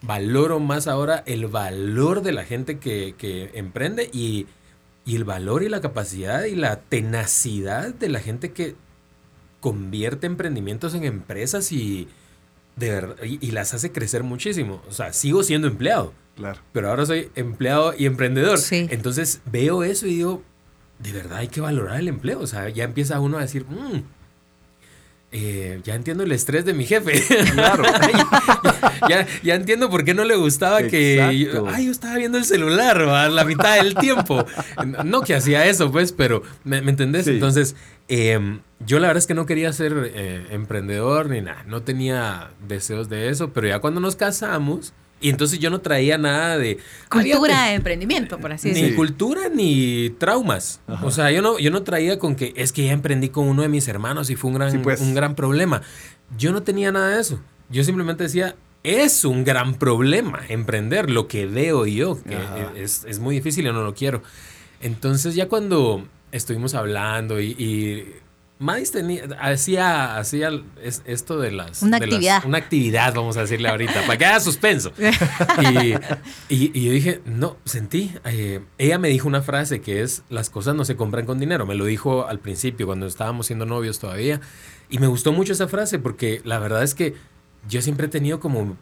Valoro 0.02 0.60
más 0.60 0.86
ahora 0.86 1.22
el 1.26 1.46
valor 1.46 2.22
de 2.22 2.32
la 2.32 2.44
gente 2.44 2.78
que, 2.78 3.50
emprende 3.54 4.10
y, 4.12 4.46
el 5.06 5.24
valor 5.24 5.62
y 5.62 5.70
la 5.70 5.80
capacidad 5.80 6.44
y 6.44 6.54
la 6.54 6.80
tenacidad 6.80 7.94
de 7.94 8.10
la 8.10 8.20
gente 8.20 8.52
que 8.52 8.76
convierte 9.60 10.26
emprendimientos 10.26 10.94
en 10.94 11.04
empresas 11.04 11.72
y, 11.72 12.08
de 12.76 13.38
y, 13.40 13.50
las 13.52 13.72
hace 13.72 13.92
crecer 13.92 14.24
muchísimo. 14.24 14.82
O 14.88 14.92
sea, 14.92 15.14
sigo 15.14 15.42
siendo 15.42 15.68
empleado. 15.68 16.12
Claro. 16.36 16.60
Pero 16.72 16.90
ahora 16.90 17.06
soy 17.06 17.30
empleado 17.34 17.94
y 17.96 18.04
emprendedor. 18.04 18.58
Entonces 18.70 19.40
veo 19.50 19.84
eso 19.84 20.06
y 20.06 20.16
digo, 20.16 20.42
de 20.98 21.12
verdad 21.12 21.38
hay 21.38 21.48
que 21.48 21.60
valorar 21.60 22.00
el 22.00 22.08
empleo. 22.08 22.40
O 22.40 22.46
sea, 22.46 22.68
ya 22.68 22.84
empieza 22.84 23.20
uno 23.20 23.38
a 23.38 23.42
decir, 23.42 23.66
mmm, 23.68 24.00
ya 25.84 25.94
entiendo 25.94 26.22
el 26.22 26.32
estrés 26.32 26.64
de 26.64 26.72
mi 26.72 26.86
jefe. 26.86 27.22
Claro. 27.52 27.82
ya, 29.42 29.54
entiendo 29.54 29.90
por 29.90 30.04
qué 30.04 30.14
no 30.14 30.24
le 30.24 30.36
gustaba 30.36 30.82
que. 30.82 31.16
Yo, 31.52 31.68
ay, 31.68 31.86
yo 31.86 31.92
estaba 31.92 32.16
viendo 32.16 32.38
el 32.38 32.44
celular 32.44 33.00
a 33.00 33.28
la 33.28 33.44
mitad 33.44 33.76
del 33.76 33.94
tiempo. 33.94 34.44
No 35.04 35.22
que 35.22 35.34
hacía 35.34 35.66
eso, 35.66 35.90
pues, 35.90 36.12
pero 36.12 36.42
¿me, 36.64 36.78
entendés? 36.78 37.26
Entonces, 37.26 37.76
em, 38.08 38.60
yo 38.86 38.98
la 38.98 39.08
verdad 39.08 39.18
es 39.18 39.26
que 39.26 39.34
no 39.34 39.46
quería 39.46 39.72
ser 39.72 40.12
eh, 40.14 40.46
emprendedor 40.50 41.28
ni 41.28 41.40
nada. 41.40 41.64
No 41.66 41.82
tenía 41.82 42.50
deseos 42.66 43.08
de 43.08 43.28
eso, 43.28 43.52
pero 43.52 43.68
ya 43.68 43.80
cuando 43.80 44.00
nos 44.00 44.16
casamos 44.16 44.92
y 45.20 45.30
entonces 45.30 45.58
yo 45.58 45.70
no 45.70 45.80
traía 45.80 46.16
nada 46.18 46.58
de... 46.58 46.78
Cultura 47.10 47.66
de 47.66 47.74
emprendimiento, 47.74 48.38
por 48.38 48.52
así 48.52 48.68
decirlo. 48.68 48.90
Ni 48.90 48.94
cultura 48.94 49.48
ni 49.48 50.10
traumas. 50.10 50.80
O 51.02 51.10
sea, 51.10 51.30
yo 51.30 51.42
no, 51.42 51.58
yo 51.58 51.70
no 51.70 51.82
traía 51.82 52.18
con 52.18 52.36
que 52.36 52.52
es 52.56 52.72
que 52.72 52.84
ya 52.84 52.92
emprendí 52.92 53.28
con 53.28 53.48
uno 53.48 53.62
de 53.62 53.68
mis 53.68 53.88
hermanos 53.88 54.30
y 54.30 54.36
fue 54.36 54.50
un 54.50 54.58
gran, 54.58 54.82
pues. 54.82 55.00
un 55.00 55.14
gran 55.14 55.34
problema. 55.34 55.82
Yo 56.36 56.52
no 56.52 56.62
tenía 56.62 56.92
nada 56.92 57.16
de 57.16 57.20
eso. 57.20 57.40
Yo 57.70 57.82
simplemente 57.84 58.24
decía, 58.24 58.54
es 58.84 59.24
un 59.24 59.44
gran 59.44 59.74
problema 59.74 60.40
emprender, 60.48 61.10
lo 61.10 61.26
que 61.26 61.46
veo 61.46 61.84
yo, 61.86 62.22
que 62.22 62.38
es, 62.82 63.04
es, 63.04 63.18
muy 63.18 63.34
difícil 63.34 63.66
y 63.66 63.72
no 63.72 63.82
lo 63.82 63.94
quiero. 63.94 64.22
Entonces 64.80 65.34
ya 65.34 65.48
cuando 65.48 66.06
estuvimos 66.30 66.74
hablando 66.74 67.40
y 67.40 68.14
Madis 68.60 68.90
tenía, 68.90 69.24
hacía, 69.40 70.16
hacía 70.16 70.50
esto 71.04 71.38
de 71.38 71.52
las... 71.52 71.82
Una 71.82 71.98
actividad. 71.98 72.44
una 72.44 72.58
actividad, 72.58 73.14
vamos 73.14 73.36
a 73.36 73.42
decirle 73.42 73.68
ahorita, 73.68 74.02
para 74.02 74.18
que 74.18 74.26
haya 74.26 74.40
suspenso. 74.40 74.92
Y, 76.50 76.80
yo 76.84 76.92
dije, 76.92 77.20
no, 77.24 77.56
sentí, 77.64 78.12
eh, 78.24 78.60
ella 78.78 78.98
me 78.98 79.08
dijo 79.08 79.28
una 79.28 79.42
frase 79.42 79.80
que 79.80 80.02
es, 80.02 80.22
las 80.28 80.50
cosas 80.50 80.74
no 80.74 80.84
se 80.84 80.96
compran 80.96 81.26
con 81.26 81.38
dinero. 81.38 81.66
Me 81.66 81.74
lo 81.74 81.84
dijo 81.84 82.26
al 82.26 82.40
principio, 82.40 82.86
cuando 82.86 83.06
estábamos 83.06 83.46
siendo 83.46 83.66
novios 83.66 83.98
todavía. 83.98 84.40
Y 84.88 84.98
me 84.98 85.06
gustó 85.06 85.32
mucho 85.32 85.52
esa 85.52 85.68
frase 85.68 85.98
porque 85.98 86.40
la 86.44 86.58
verdad 86.58 86.82
es 86.82 86.94
que 86.94 87.14
yo 87.68 87.82
siempre 87.82 88.06
he 88.06 88.10
tenido 88.10 88.40
como 88.40 88.76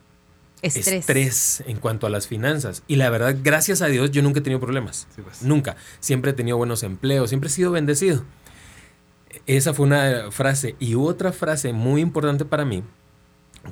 Estrés. 0.62 0.88
estrés. 0.88 1.64
en 1.66 1.78
cuanto 1.78 2.06
a 2.06 2.10
las 2.10 2.26
finanzas. 2.26 2.82
Y 2.86 2.96
la 2.96 3.10
verdad, 3.10 3.36
gracias 3.42 3.82
a 3.82 3.86
Dios, 3.86 4.10
yo 4.10 4.22
nunca 4.22 4.40
he 4.40 4.42
tenido 4.42 4.60
problemas. 4.60 5.06
Pues. 5.22 5.42
Nunca. 5.42 5.76
Siempre 6.00 6.30
he 6.30 6.34
tenido 6.34 6.56
buenos 6.56 6.82
empleos, 6.82 7.28
siempre 7.28 7.48
he 7.48 7.52
sido 7.52 7.72
bendecido. 7.72 8.24
Esa 9.46 9.74
fue 9.74 9.86
una 9.86 10.30
frase. 10.30 10.76
Y 10.78 10.94
otra 10.94 11.32
frase 11.32 11.72
muy 11.72 12.00
importante 12.00 12.44
para 12.44 12.64
mí, 12.64 12.82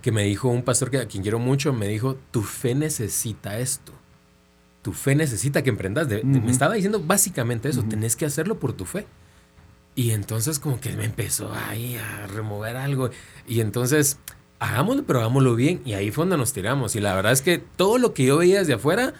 que 0.03 0.13
me 0.13 0.25
dijo 0.25 0.49
un 0.49 0.63
pastor 0.63 0.91
que, 0.91 0.99
a 0.99 1.07
quien 1.07 1.23
quiero 1.23 1.39
mucho, 1.39 1.73
me 1.73 1.89
dijo, 1.89 2.17
tu 2.31 2.43
fe 2.43 2.75
necesita 2.75 3.59
esto. 3.59 3.93
Tu 4.83 4.93
fe 4.93 5.15
necesita 5.15 5.63
que 5.63 5.71
emprendas. 5.71 6.09
Me 6.25 6.51
estaba 6.51 6.75
diciendo 6.75 7.03
básicamente 7.05 7.69
eso, 7.69 7.83
tenés 7.85 8.17
que 8.17 8.27
hacerlo 8.27 8.59
por 8.59 8.75
tu 8.75 8.85
fe. 8.85 9.07
Y 9.95 10.11
entonces 10.11 10.59
como 10.59 10.81
que 10.81 10.93
me 10.93 11.05
empezó 11.05 11.53
ahí 11.55 11.97
a 11.97 12.27
remover 12.27 12.77
algo. 12.77 13.11
Y 13.47 13.61
entonces, 13.61 14.19
hagámoslo, 14.59 15.05
pero 15.05 15.21
hagámoslo 15.21 15.55
bien. 15.55 15.81
Y 15.85 15.95
ahí 15.95 16.11
fue 16.11 16.23
donde 16.23 16.37
nos 16.37 16.53
tiramos. 16.53 16.97
Y 16.97 17.01
la 17.01 17.15
verdad 17.15 17.33
es 17.33 17.43
que 17.43 17.59
todo 17.59 17.99
lo 17.99 18.13
que 18.13 18.25
yo 18.25 18.37
veía 18.39 18.59
desde 18.59 18.75
afuera 18.75 19.15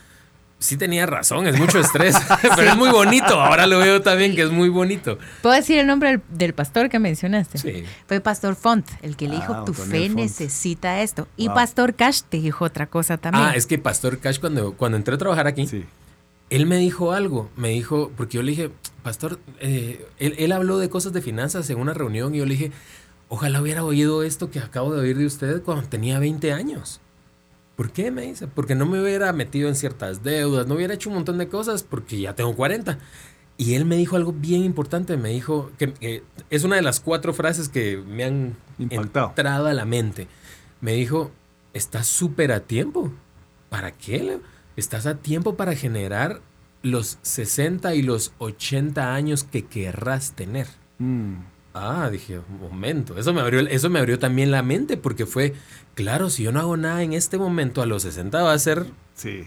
sí 0.65 0.77
tenía 0.77 1.07
razón, 1.07 1.47
es 1.47 1.59
mucho 1.59 1.79
estrés, 1.81 2.17
pero 2.57 2.71
es 2.71 2.77
muy 2.77 2.91
bonito. 2.91 3.41
Ahora 3.41 3.67
lo 3.67 3.79
veo 3.79 4.03
también 4.03 4.35
que 4.35 4.43
es 4.43 4.51
muy 4.51 4.69
bonito. 4.69 5.19
¿Puedo 5.43 5.55
decir 5.55 5.79
el 5.79 5.87
nombre 5.87 6.21
del, 6.31 6.55
pastor 6.55 6.89
que 6.89 6.99
mencionaste? 6.99 7.59
Sí. 7.59 7.85
Fue 8.07 8.21
Pastor 8.21 8.57
Font, 8.57 8.89
el 9.03 9.17
que 9.17 9.29
le 9.29 9.37
dijo, 9.37 9.53
ah, 9.55 9.65
tu 9.65 9.75
fe 9.75 10.09
necesita 10.09 11.03
esto. 11.03 11.29
Y 11.37 11.49
Pastor 11.49 11.95
Cash 11.95 12.23
te 12.29 12.39
dijo 12.39 12.65
otra 12.65 12.87
cosa 12.87 13.19
también. 13.19 13.45
Ah, 13.45 13.53
es 13.55 13.67
que 13.67 13.79
Pastor 13.79 14.19
Cash 14.19 14.41
cuando, 14.41 14.75
cuando 14.75 14.97
entré 14.97 15.15
a 15.15 15.19
trabajar 15.19 15.47
aquí, 15.47 15.69
él 16.51 16.67
me 16.67 16.77
dijo 16.79 17.13
algo, 17.13 17.51
me 17.57 17.71
dijo, 17.71 18.11
porque 18.17 18.37
yo 18.37 18.43
le 18.43 18.51
dije, 18.53 18.71
Pastor, 19.03 19.39
eh, 19.61 20.07
él, 20.19 20.35
él 20.39 20.53
habló 20.53 20.79
de 20.79 20.89
cosas 20.89 21.13
de 21.13 21.21
finanzas 21.21 21.69
en 21.69 21.79
una 21.79 21.93
reunión 21.95 22.35
y 22.35 22.39
yo 22.39 22.47
le 22.47 22.55
dije, 22.55 22.73
ojalá 23.29 23.61
hubiera 23.61 23.85
oído 23.85 24.23
esto 24.23 24.51
que 24.51 24.61
acabo 24.61 24.95
de 24.95 25.01
oír 25.01 25.19
de 25.19 25.27
usted 25.27 25.63
cuando 25.63 25.87
tenía 25.89 26.19
20 26.19 26.53
años. 26.53 27.01
¿Por 27.77 27.91
qué? 27.91 28.11
Me 28.11 28.23
dice. 28.23 28.47
Porque 28.47 28.75
no 28.75 28.87
me 28.87 29.01
hubiera 29.03 29.33
metido 29.33 29.69
en 29.69 29.75
ciertas 29.75 30.23
deudas, 30.23 30.67
no 30.67 30.75
hubiera 30.75 30.95
hecho 30.95 31.09
un 31.11 31.17
montón 31.17 31.39
de 31.39 31.49
cosas 31.49 31.83
porque 31.83 32.21
ya 32.21 32.35
tengo 32.35 32.55
40. 32.55 32.99
Y 33.57 33.75
él 33.75 33.85
me 33.85 33.97
dijo 33.97 34.17
algo 34.17 34.33
bien 34.33 34.65
importante, 34.65 35.17
me 35.17 35.29
dijo 35.31 35.71
que 35.79 36.23
es 36.51 36.65
una 36.65 36.77
de 36.77 36.83
las 36.83 36.99
cuatro 37.01 37.33
frases 37.33 37.69
que 37.69 37.97
me 37.99 38.25
han 38.25 38.57
Impactado. 38.79 39.29
entrado 39.29 39.67
a 39.69 39.75
la 39.75 39.85
mente. 39.85 40.27
Me 40.81 40.93
dijo, 40.95 41.31
estás 41.73 42.07
súper 42.09 42.51
a 42.53 42.61
tiempo. 42.61 43.13
¿Para 43.69 43.93
qué? 43.93 44.39
Estás 44.77 45.07
a 45.07 45.17
tiempo 45.19 45.57
para 45.57 45.75
generar 45.77 46.41
los 46.83 47.19
60 47.23 47.95
y 47.95 48.03
los 48.03 48.33
80 48.39 49.15
años 49.15 49.45
que 49.45 49.65
querrás 49.65 50.33
tener. 50.33 50.67
Mm. 50.99 51.35
Ah, 51.75 52.09
dije, 52.11 52.39
un 52.39 52.61
momento. 52.61 53.17
Eso 53.19 53.33
me 53.33 53.41
abrió, 53.41 53.61
eso 53.61 53.89
me 53.91 53.99
abrió 53.99 54.19
también 54.19 54.51
la 54.51 54.63
mente 54.63 54.97
porque 54.97 55.27
fue, 55.27 55.55
claro, 55.95 56.31
si 56.31 56.43
yo 56.43 56.53
no 56.53 56.61
hago 56.61 56.77
nada 56.77 57.03
en 57.03 57.13
este 57.13 57.39
momento, 57.39 57.83
a 57.83 57.87
los 57.87 58.03
60 58.03 58.43
va 58.43 58.53
a 58.53 58.59
ser, 58.59 58.87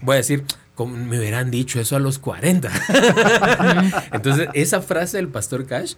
voy 0.02 0.14
a 0.14 0.16
decir, 0.16 0.44
como 0.74 0.96
me 0.96 1.18
hubieran 1.18 1.50
dicho 1.50 1.80
eso 1.80 1.96
a 1.96 2.00
los 2.00 2.18
40. 2.18 2.70
Entonces, 4.12 4.48
esa 4.54 4.80
frase 4.82 5.16
del 5.16 5.28
pastor 5.28 5.66
Cash 5.66 5.94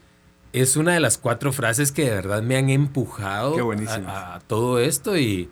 es 0.52 0.76
una 0.76 0.94
de 0.94 1.00
las 1.00 1.18
cuatro 1.18 1.52
frases 1.52 1.92
que 1.92 2.04
de 2.04 2.10
verdad 2.10 2.42
me 2.42 2.56
han 2.56 2.70
empujado 2.70 3.56
a, 3.88 4.34
a, 4.34 4.40
todo 4.40 4.80
esto 4.80 5.16
y 5.16 5.48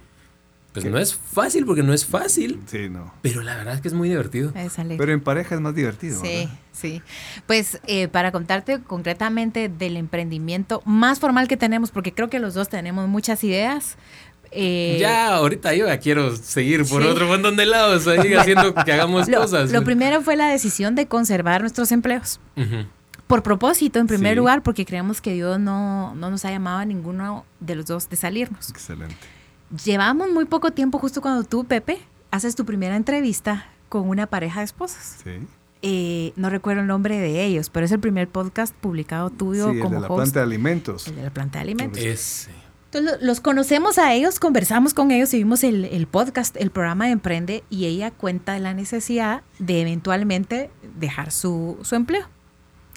pues 0.73 0.85
no 0.85 0.99
es 0.99 1.15
fácil 1.15 1.65
porque 1.65 1.83
no 1.83 1.93
es 1.93 2.05
fácil. 2.05 2.61
Sí, 2.67 2.89
no. 2.89 3.13
Pero 3.23 3.43
la 3.43 3.57
verdad 3.57 3.75
es 3.75 3.81
que 3.81 3.89
es 3.89 3.95
muy 3.95 4.09
divertido. 4.09 4.53
Pero 4.99 5.13
en 5.13 5.21
pareja 5.21 5.55
es 5.55 5.61
más 5.61 5.75
divertido. 5.75 6.21
Sí, 6.21 6.49
sí. 6.73 7.03
Pues 7.47 7.81
eh, 7.87 8.09
para 8.09 8.33
contarte 8.33 8.81
concretamente 8.81 9.69
del 9.69 9.97
emprendimiento 9.97 10.83
más 10.85 11.21
formal 11.21 11.49
que 11.49 11.57
tenemos, 11.57 11.91
porque 11.91 12.13
creo 12.13 12.29
que 12.29 12.39
los 12.39 12.55
dos 12.55 12.69
tenemos 12.69 13.09
muchas 13.09 13.43
ideas. 13.45 13.97
Eh, 14.51 14.97
ya, 15.01 15.35
ahorita 15.35 15.75
yo 15.75 15.87
ya 15.87 15.99
quiero 15.99 16.35
seguir 16.37 16.85
por 16.87 17.03
otro 17.03 17.27
montón 17.27 17.57
de 17.57 17.67
lados, 17.67 18.07
ahí 18.07 18.35
haciendo 18.35 18.75
que 18.75 18.93
hagamos 18.93 19.29
cosas. 19.29 19.71
Lo 19.71 19.85
primero 19.85 20.23
fue 20.23 20.37
la 20.37 20.49
decisión 20.49 20.95
de 20.95 21.07
conservar 21.07 21.61
nuestros 21.61 21.93
empleos. 21.93 22.41
Por 23.27 23.43
propósito, 23.43 23.99
en 23.99 24.07
primer 24.07 24.37
lugar, 24.37 24.63
porque 24.63 24.87
creemos 24.87 25.21
que 25.21 25.35
Dios 25.35 25.61
no, 25.61 26.15
no 26.15 26.31
nos 26.31 26.45
ha 26.45 26.51
llamado 26.51 26.79
a 26.79 26.85
ninguno 26.85 27.45
de 27.61 27.75
los 27.75 27.87
dos 27.87 28.09
de 28.09 28.17
salirnos. 28.17 28.71
Excelente 28.71 29.17
llevamos 29.85 30.31
muy 30.31 30.45
poco 30.45 30.71
tiempo 30.71 30.99
justo 30.99 31.21
cuando 31.21 31.45
tú, 31.45 31.65
Pepe, 31.65 31.99
haces 32.31 32.55
tu 32.55 32.65
primera 32.65 32.97
entrevista 32.97 33.67
con 33.89 34.09
una 34.09 34.27
pareja 34.27 34.61
de 34.61 34.65
esposas. 34.65 35.19
Sí. 35.23 35.31
Eh, 35.81 36.33
no 36.37 36.51
recuerdo 36.51 36.83
el 36.83 36.89
nombre 36.89 37.19
de 37.19 37.45
ellos, 37.45 37.71
pero 37.71 37.87
es 37.87 37.93
el 37.93 38.01
primer 38.01 38.29
podcast 38.29 38.75
publicado 38.75 39.31
tuyo 39.31 39.73
sí, 39.73 39.79
como 39.79 39.97
el 39.97 40.03
de 40.03 40.09
la 40.09 40.15
planta 40.15 40.41
de 40.41 40.45
alimentos. 40.45 41.07
El 41.07 41.17
de 41.17 41.23
la 41.23 41.31
planta 41.31 41.59
de 41.59 41.63
alimentos. 41.63 42.49
Entonces 42.91 43.19
los 43.21 43.41
conocemos 43.41 43.99
a 43.99 44.15
ellos, 44.15 44.41
conversamos 44.41 44.95
con 44.95 45.11
ellos 45.11 45.35
y 45.35 45.39
vimos 45.39 45.63
el, 45.63 45.85
el, 45.85 46.07
podcast, 46.07 46.57
el 46.57 46.71
programa 46.71 47.05
de 47.05 47.13
Emprende 47.13 47.65
y 47.69 47.85
ella 47.85 48.11
cuenta 48.11 48.55
de 48.55 48.61
la 48.61 48.73
necesidad 48.73 49.43
de 49.59 49.83
eventualmente 49.83 50.71
dejar 50.99 51.31
su, 51.31 51.79
su 51.83 51.97
empleo. 51.97 52.27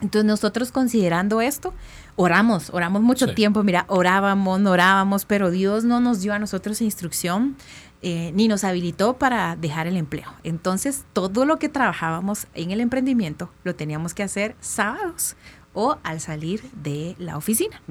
Entonces 0.01 0.25
nosotros 0.25 0.71
considerando 0.71 1.41
esto, 1.41 1.73
oramos, 2.15 2.69
oramos 2.71 3.01
mucho 3.01 3.35
tiempo, 3.35 3.63
mira, 3.63 3.85
orábamos, 3.87 4.61
orábamos, 4.61 5.25
pero 5.25 5.51
Dios 5.51 5.83
no 5.83 5.99
nos 5.99 6.21
dio 6.21 6.33
a 6.33 6.39
nosotros 6.39 6.81
instrucción 6.81 7.57
eh, 8.01 8.31
ni 8.33 8.47
nos 8.47 8.63
habilitó 8.63 9.17
para 9.17 9.55
dejar 9.55 9.87
el 9.87 9.97
empleo. 9.97 10.33
Entonces 10.43 11.03
todo 11.13 11.45
lo 11.45 11.59
que 11.59 11.69
trabajábamos 11.69 12.47
en 12.55 12.71
el 12.71 12.79
emprendimiento 12.79 13.51
lo 13.63 13.75
teníamos 13.75 14.13
que 14.13 14.23
hacer 14.23 14.55
sábados 14.61 15.35
o 15.73 15.97
al 16.03 16.19
salir 16.19 16.63
de 16.73 17.15
la 17.19 17.37
oficina. 17.37 17.81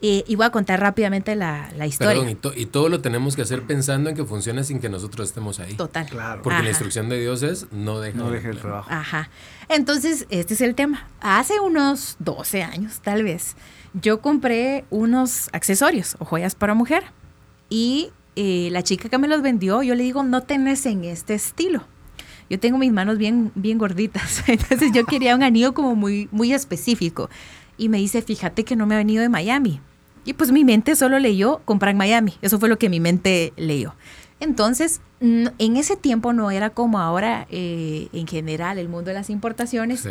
Eh, 0.00 0.22
y 0.28 0.36
voy 0.36 0.46
a 0.46 0.50
contar 0.50 0.78
rápidamente 0.78 1.34
la, 1.34 1.68
historia. 1.86 2.22
Perdón, 2.22 2.54
y, 2.56 2.66
todo 2.66 2.88
lo 2.88 3.00
tenemos 3.00 3.34
que 3.34 3.42
hacer 3.42 3.64
pensando 3.64 4.08
en 4.10 4.14
que 4.14 4.24
funcione 4.24 4.62
sin 4.62 4.78
que 4.78 4.88
nosotros 4.88 5.28
estemos 5.28 5.58
ahí. 5.58 5.74
Total. 5.74 6.06
Claro. 6.06 6.42
Porque 6.42 6.62
la 6.62 6.68
instrucción 6.68 7.08
de 7.08 7.20
Dios 7.20 7.42
es 7.42 7.66
no 7.72 7.98
deje, 7.98 8.16
no 8.16 8.30
deje 8.30 8.50
el 8.50 8.58
trabajo. 8.58 8.88
Ajá. 8.90 9.28
Entonces, 9.68 10.26
este 10.30 10.54
es 10.54 10.60
el 10.60 10.76
tema. 10.76 11.08
Hace 11.20 11.58
unos 11.58 12.16
12 12.20 12.62
años, 12.62 13.00
tal 13.00 13.24
vez, 13.24 13.56
yo 13.92 14.20
compré 14.20 14.84
unos 14.90 15.48
accesorios 15.52 16.16
o 16.20 16.24
joyas 16.24 16.54
para 16.54 16.74
mujer. 16.74 17.02
Y 17.68 18.10
eh, 18.36 18.68
la 18.70 18.84
chica 18.84 19.08
que 19.08 19.18
me 19.18 19.26
los 19.26 19.42
vendió, 19.42 19.82
yo 19.82 19.96
le 19.96 20.04
digo, 20.04 20.22
no 20.22 20.42
tenés 20.44 20.86
en 20.86 21.04
este 21.04 21.34
estilo. 21.34 21.82
Yo 22.48 22.58
tengo 22.58 22.78
mis 22.78 22.92
manos 22.92 23.18
bien, 23.18 23.50
bien 23.54 23.78
gorditas. 23.78 24.44
Entonces 24.46 24.92
yo 24.94 25.04
quería 25.04 25.34
un 25.34 25.42
anillo 25.42 25.74
como 25.74 25.94
muy, 25.94 26.28
muy 26.30 26.52
específico. 26.52 27.28
Y 27.78 27.88
me 27.88 27.98
dice, 27.98 28.20
fíjate 28.20 28.64
que 28.64 28.76
no 28.76 28.86
me 28.86 28.96
ha 28.96 28.98
venido 28.98 29.22
de 29.22 29.28
Miami. 29.28 29.80
Y 30.24 30.34
pues 30.34 30.52
mi 30.52 30.64
mente 30.64 30.94
solo 30.96 31.18
leyó 31.18 31.62
comprar 31.64 31.92
en 31.92 31.96
Miami. 31.96 32.34
Eso 32.42 32.58
fue 32.58 32.68
lo 32.68 32.78
que 32.78 32.90
mi 32.90 33.00
mente 33.00 33.54
leyó. 33.56 33.94
Entonces, 34.40 35.00
en 35.20 35.76
ese 35.76 35.96
tiempo 35.96 36.32
no 36.32 36.50
era 36.50 36.70
como 36.70 36.98
ahora 36.98 37.46
eh, 37.50 38.08
en 38.12 38.26
general 38.26 38.78
el 38.78 38.88
mundo 38.88 39.08
de 39.08 39.14
las 39.14 39.30
importaciones. 39.30 40.06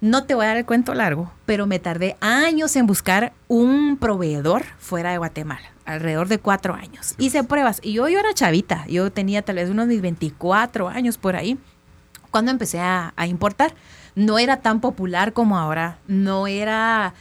No 0.00 0.24
te 0.24 0.34
voy 0.34 0.44
a 0.44 0.48
dar 0.48 0.56
el 0.58 0.66
cuento 0.66 0.94
largo, 0.94 1.32
pero 1.44 1.66
me 1.66 1.78
tardé 1.78 2.16
años 2.20 2.76
en 2.76 2.86
buscar 2.86 3.32
un 3.48 3.96
proveedor 3.96 4.64
fuera 4.78 5.10
de 5.10 5.18
Guatemala, 5.18 5.72
alrededor 5.86 6.28
de 6.28 6.38
cuatro 6.38 6.74
años. 6.74 7.14
Hice 7.18 7.42
pruebas 7.44 7.80
y 7.82 7.94
yo, 7.94 8.08
yo 8.08 8.18
era 8.18 8.32
chavita, 8.34 8.86
yo 8.86 9.10
tenía 9.10 9.42
tal 9.42 9.56
vez 9.56 9.70
unos 9.70 9.86
mis 9.86 10.02
24 10.02 10.88
años 10.88 11.18
por 11.18 11.34
ahí, 11.34 11.58
cuando 12.30 12.50
empecé 12.50 12.78
a 12.78 13.12
importar. 13.26 13.74
No 14.16 14.40
era 14.40 14.56
tan 14.62 14.80
popular 14.80 15.32
como 15.32 15.56
ahora, 15.56 15.98
no 16.08 16.48
era 16.48 17.14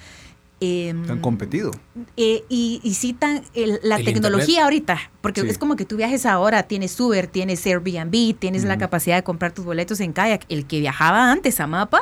eh, 0.61 0.95
tan 1.05 1.19
competido. 1.19 1.71
Eh, 2.15 2.43
y, 2.49 2.79
y, 2.81 2.93
sí, 2.93 3.13
tan, 3.13 3.43
la 3.83 3.97
tecnología 3.97 4.63
ahorita, 4.63 4.97
porque 5.21 5.41
es 5.41 5.57
como 5.57 5.75
que 5.75 5.85
tú 5.85 5.97
viajes 5.97 6.25
ahora, 6.25 6.63
tienes 6.63 6.99
Uber, 6.99 7.27
tienes 7.27 7.65
Airbnb, 7.65 8.37
tienes 8.39 8.63
la 8.63 8.77
capacidad 8.77 9.17
de 9.17 9.23
comprar 9.23 9.51
tus 9.51 9.65
boletos 9.65 9.99
en 9.99 10.13
kayak. 10.13 10.45
El 10.49 10.65
que 10.65 10.79
viajaba 10.79 11.31
antes 11.31 11.59
a 11.59 11.67
Mapa 11.67 12.01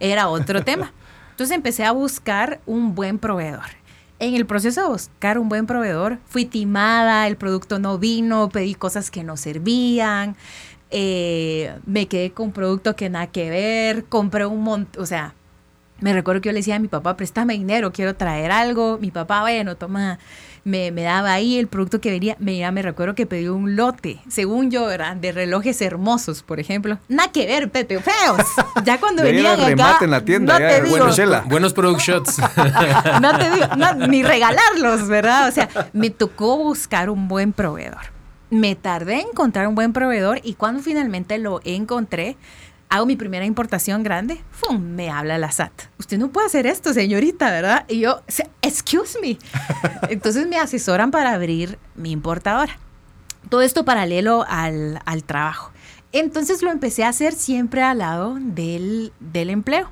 era 0.00 0.28
otro 0.28 0.64
tema. 0.64 0.92
Entonces 1.30 1.56
empecé 1.56 1.84
a 1.84 1.92
buscar 1.92 2.60
un 2.66 2.94
buen 2.94 3.18
proveedor. 3.18 3.82
En 4.18 4.34
el 4.34 4.46
proceso 4.46 4.82
de 4.82 4.88
buscar 4.88 5.38
un 5.38 5.48
buen 5.48 5.66
proveedor, 5.66 6.18
fui 6.26 6.44
timada, 6.44 7.26
el 7.26 7.36
producto 7.36 7.78
no 7.78 7.98
vino, 7.98 8.50
pedí 8.50 8.74
cosas 8.74 9.10
que 9.10 9.24
no 9.24 9.36
servían, 9.36 10.36
eh, 10.92 11.74
me 11.86 12.06
quedé 12.06 12.30
con 12.30 12.46
un 12.46 12.52
producto 12.52 12.94
que 12.94 13.10
nada 13.10 13.26
que 13.26 13.50
ver, 13.50 14.04
compré 14.04 14.46
un 14.46 14.62
montón, 14.62 15.02
o 15.02 15.06
sea, 15.06 15.34
me 16.02 16.12
recuerdo 16.12 16.40
que 16.40 16.48
yo 16.48 16.52
le 16.52 16.58
decía 16.58 16.76
a 16.76 16.78
mi 16.80 16.88
papá, 16.88 17.16
préstame 17.16 17.54
dinero, 17.54 17.92
quiero 17.92 18.16
traer 18.16 18.50
algo. 18.50 18.98
Mi 19.00 19.12
papá, 19.12 19.42
bueno, 19.42 19.76
toma, 19.76 20.18
me, 20.64 20.90
me 20.90 21.02
daba 21.02 21.32
ahí 21.32 21.58
el 21.58 21.68
producto 21.68 22.00
que 22.00 22.10
venía. 22.10 22.36
Me, 22.40 22.68
me 22.72 22.82
recuerdo 22.82 23.14
que 23.14 23.24
pidió 23.24 23.54
un 23.54 23.76
lote, 23.76 24.18
según 24.28 24.72
yo, 24.72 24.90
eran 24.90 25.20
de 25.20 25.30
relojes 25.30 25.80
hermosos, 25.80 26.42
por 26.42 26.58
ejemplo. 26.58 26.98
Nada 27.08 27.30
que 27.30 27.46
ver, 27.46 27.70
Pepe, 27.70 28.00
feos. 28.00 28.46
Ya 28.84 28.98
cuando 28.98 29.22
venían 29.22 29.60
acá, 29.60 29.98
en 30.00 30.10
la 30.10 30.24
tienda, 30.24 30.58
no 30.58 30.66
te 30.66 30.82
digo, 30.82 31.42
buenos 31.46 31.72
product 31.72 32.00
shots. 32.00 32.38
no 33.20 33.38
te 33.38 33.50
digo, 33.50 33.66
ni 34.08 34.24
regalarlos, 34.24 35.06
¿verdad? 35.06 35.48
O 35.48 35.52
sea, 35.52 35.68
me 35.92 36.10
tocó 36.10 36.58
buscar 36.58 37.10
un 37.10 37.28
buen 37.28 37.52
proveedor. 37.52 38.21
Me 38.52 38.76
tardé 38.76 39.14
en 39.14 39.28
encontrar 39.28 39.66
un 39.66 39.74
buen 39.74 39.94
proveedor 39.94 40.38
y 40.42 40.52
cuando 40.52 40.82
finalmente 40.82 41.38
lo 41.38 41.62
encontré, 41.64 42.36
hago 42.90 43.06
mi 43.06 43.16
primera 43.16 43.46
importación 43.46 44.02
grande, 44.02 44.42
¡fum! 44.50 44.78
me 44.78 45.08
habla 45.08 45.38
la 45.38 45.50
SAT. 45.50 45.72
Usted 45.98 46.18
no 46.18 46.30
puede 46.30 46.48
hacer 46.48 46.66
esto, 46.66 46.92
señorita, 46.92 47.50
¿verdad? 47.50 47.86
Y 47.88 48.00
yo, 48.00 48.20
excuse 48.60 49.18
me. 49.22 49.38
Entonces 50.10 50.46
me 50.46 50.58
asesoran 50.58 51.10
para 51.10 51.32
abrir 51.32 51.78
mi 51.94 52.10
importadora. 52.10 52.78
Todo 53.48 53.62
esto 53.62 53.86
paralelo 53.86 54.44
al, 54.46 55.00
trabajo. 55.24 55.72
Entonces 56.12 56.60
lo 56.60 56.70
empecé 56.70 57.04
a 57.04 57.08
hacer 57.08 57.32
siempre 57.32 57.82
al 57.82 57.98
lado 58.00 58.36
del, 58.38 59.12
empleo. 59.32 59.90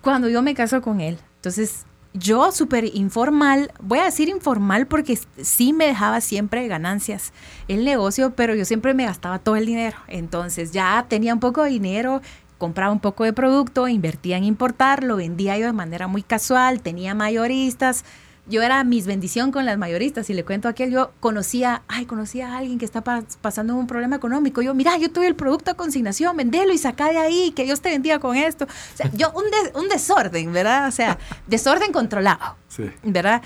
Cuando 0.00 0.30
yo 0.30 0.40
me 0.40 0.54
caso 0.54 0.80
con 0.80 1.02
él, 1.02 1.18
entonces 1.36 1.84
yo 2.12 2.50
súper 2.50 2.96
informal, 2.96 3.72
voy 3.80 4.00
a 4.00 4.04
decir 4.04 4.28
informal 4.28 4.86
porque 4.86 5.18
sí 5.40 5.72
me 5.72 5.86
dejaba 5.86 6.20
siempre 6.20 6.66
ganancias 6.66 7.32
el 7.68 7.84
negocio, 7.84 8.34
pero 8.34 8.54
yo 8.54 8.64
siempre 8.64 8.94
me 8.94 9.04
gastaba 9.04 9.38
todo 9.38 9.56
el 9.56 9.66
dinero. 9.66 9.96
Entonces 10.08 10.72
ya 10.72 11.06
tenía 11.08 11.32
un 11.32 11.40
poco 11.40 11.62
de 11.62 11.70
dinero, 11.70 12.20
compraba 12.58 12.92
un 12.92 13.00
poco 13.00 13.24
de 13.24 13.32
producto, 13.32 13.88
invertía 13.88 14.36
en 14.36 14.44
importar, 14.44 15.04
lo 15.04 15.16
vendía 15.16 15.56
yo 15.56 15.66
de 15.66 15.72
manera 15.72 16.08
muy 16.08 16.22
casual, 16.22 16.82
tenía 16.82 17.14
mayoristas, 17.14 18.04
yo 18.50 18.62
era 18.62 18.82
mis 18.84 19.06
bendición 19.06 19.52
con 19.52 19.64
las 19.64 19.78
mayoristas 19.78 20.28
y 20.28 20.34
le 20.34 20.44
cuento 20.44 20.68
a 20.68 20.72
aquel, 20.72 20.90
yo 20.90 21.12
conocía, 21.20 21.82
ay, 21.88 22.04
conocía 22.04 22.52
a 22.52 22.58
alguien 22.58 22.78
que 22.78 22.84
está 22.84 23.02
pasando 23.02 23.76
un 23.76 23.86
problema 23.86 24.16
económico. 24.16 24.60
Yo, 24.60 24.74
mira, 24.74 24.98
yo 24.98 25.10
tuve 25.10 25.28
el 25.28 25.36
producto 25.36 25.70
a 25.70 25.74
consignación, 25.74 26.36
vendelo 26.36 26.72
y 26.72 26.78
saca 26.78 27.08
de 27.08 27.18
ahí, 27.18 27.52
que 27.52 27.64
Dios 27.64 27.80
te 27.80 27.90
bendiga 27.90 28.18
con 28.18 28.36
esto. 28.36 28.64
O 28.64 28.96
sea, 28.96 29.10
yo, 29.14 29.32
un, 29.32 29.44
un 29.80 29.88
desorden, 29.88 30.52
¿verdad? 30.52 30.88
O 30.88 30.90
sea, 30.90 31.18
desorden 31.46 31.92
controlado, 31.92 32.56
sí. 32.68 32.90
¿verdad? 33.04 33.40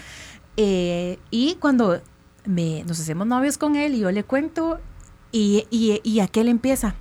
Eh, 0.57 1.19
y 1.31 1.57
cuando 1.57 2.01
me, 2.47 2.83
nos 2.85 2.99
hacemos 2.99 3.27
novios 3.27 3.59
con 3.59 3.77
él 3.77 3.95
y 3.95 4.01
yo 4.01 4.11
le 4.11 4.25
cuento 4.25 4.81
y, 5.33 5.67
y, 5.71 6.01
y 6.03 6.21
aquel 6.21 6.49
empieza, 6.49 6.95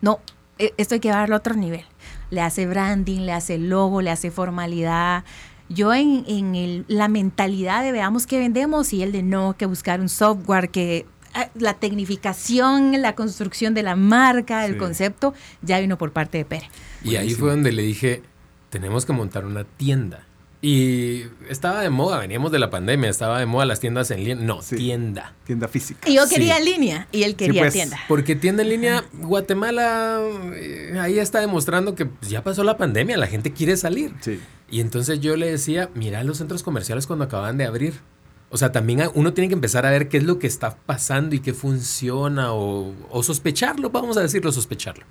no, 0.00 0.20
e, 0.58 0.74
esto 0.76 0.94
hay 0.94 1.00
que 1.00 1.08
llevarlo 1.08 1.34
a 1.34 1.38
otro 1.38 1.54
nivel. 1.54 1.84
Le 2.30 2.40
hace 2.40 2.66
branding, 2.66 3.20
le 3.20 3.32
hace 3.32 3.58
logo, 3.58 4.00
le 4.00 4.10
hace 4.10 4.30
formalidad, 4.30 5.24
yo 5.68 5.94
en, 5.94 6.24
en 6.26 6.84
la 6.88 7.08
mentalidad 7.08 7.82
de 7.82 7.92
veamos 7.92 8.26
qué 8.26 8.38
vendemos 8.38 8.92
y 8.92 9.02
el 9.02 9.12
de 9.12 9.22
no, 9.22 9.56
que 9.56 9.66
buscar 9.66 10.00
un 10.00 10.08
software, 10.08 10.70
que 10.70 11.06
ah, 11.34 11.48
la 11.54 11.74
tecnificación, 11.74 13.00
la 13.00 13.14
construcción 13.14 13.74
de 13.74 13.82
la 13.82 13.96
marca, 13.96 14.66
el 14.66 14.76
concepto, 14.76 15.34
ya 15.62 15.80
vino 15.80 15.98
por 15.98 16.12
parte 16.12 16.38
de 16.38 16.44
Pere. 16.44 16.70
Y 17.02 17.16
ahí 17.16 17.34
fue 17.34 17.50
donde 17.50 17.72
le 17.72 17.82
dije, 17.82 18.22
tenemos 18.70 19.06
que 19.06 19.12
montar 19.12 19.46
una 19.46 19.64
tienda. 19.64 20.26
Y 20.66 21.26
estaba 21.50 21.82
de 21.82 21.90
moda, 21.90 22.18
veníamos 22.18 22.50
de 22.50 22.58
la 22.58 22.70
pandemia, 22.70 23.10
estaba 23.10 23.38
de 23.38 23.44
moda 23.44 23.66
las 23.66 23.80
tiendas 23.80 24.10
en 24.10 24.24
línea. 24.24 24.36
No, 24.36 24.60
tienda. 24.60 25.34
Tienda 25.44 25.68
física. 25.68 26.08
Y 26.08 26.14
yo 26.14 26.26
quería 26.26 26.58
línea 26.58 27.06
y 27.12 27.24
él 27.24 27.36
quería 27.36 27.64
pues. 27.64 27.74
tienda. 27.74 27.98
Porque 28.08 28.34
tienda 28.34 28.62
en 28.62 28.70
línea, 28.70 29.04
Guatemala, 29.12 30.22
eh, 30.54 30.96
ahí 30.98 31.18
está 31.18 31.40
demostrando 31.40 31.94
que 31.94 32.06
pues, 32.06 32.30
ya 32.30 32.42
pasó 32.42 32.64
la 32.64 32.78
pandemia, 32.78 33.18
la 33.18 33.26
gente 33.26 33.52
quiere 33.52 33.76
salir. 33.76 34.14
Sí. 34.22 34.40
Y 34.70 34.80
entonces 34.80 35.20
yo 35.20 35.36
le 35.36 35.50
decía, 35.50 35.90
mira 35.94 36.24
los 36.24 36.38
centros 36.38 36.62
comerciales 36.62 37.06
cuando 37.06 37.26
acaban 37.26 37.58
de 37.58 37.66
abrir. 37.66 38.00
O 38.48 38.56
sea, 38.56 38.72
también 38.72 39.02
uno 39.12 39.34
tiene 39.34 39.48
que 39.48 39.54
empezar 39.54 39.84
a 39.84 39.90
ver 39.90 40.08
qué 40.08 40.16
es 40.16 40.24
lo 40.24 40.38
que 40.38 40.46
está 40.46 40.78
pasando 40.78 41.34
y 41.34 41.40
qué 41.40 41.52
funciona 41.52 42.54
o, 42.54 42.94
o 43.10 43.22
sospecharlo, 43.22 43.90
vamos 43.90 44.16
a 44.16 44.22
decirlo, 44.22 44.50
sospecharlo. 44.50 45.04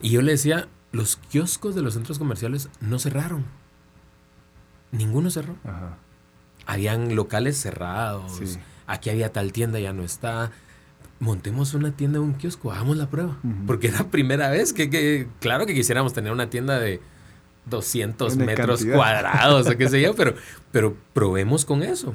Y 0.00 0.08
yo 0.08 0.22
le 0.22 0.32
decía, 0.32 0.68
los 0.90 1.16
kioscos 1.16 1.74
de 1.74 1.82
los 1.82 1.92
centros 1.92 2.18
comerciales 2.18 2.70
no 2.80 2.98
cerraron 2.98 3.59
Ninguno 4.92 5.30
cerró. 5.30 5.56
Habían 6.66 7.14
locales 7.16 7.58
cerrados. 7.60 8.40
Aquí 8.86 9.10
había 9.10 9.32
tal 9.32 9.52
tienda, 9.52 9.78
ya 9.78 9.92
no 9.92 10.02
está. 10.02 10.50
Montemos 11.18 11.74
una 11.74 11.92
tienda, 11.92 12.20
un 12.20 12.34
kiosco, 12.34 12.72
hagamos 12.72 12.96
la 12.96 13.08
prueba. 13.08 13.36
Porque 13.66 13.88
era 13.88 13.98
la 13.98 14.08
primera 14.08 14.50
vez 14.50 14.72
que, 14.72 15.28
claro 15.40 15.66
que 15.66 15.74
quisiéramos 15.74 16.12
tener 16.12 16.32
una 16.32 16.48
tienda 16.48 16.78
de 16.78 17.00
200 17.66 18.36
metros 18.36 18.84
cuadrados 18.84 19.68
o 19.68 19.76
qué 19.76 19.88
sé 19.88 20.00
yo, 20.00 20.14
pero, 20.14 20.34
pero 20.72 20.96
probemos 21.12 21.64
con 21.64 21.82
eso. 21.82 22.14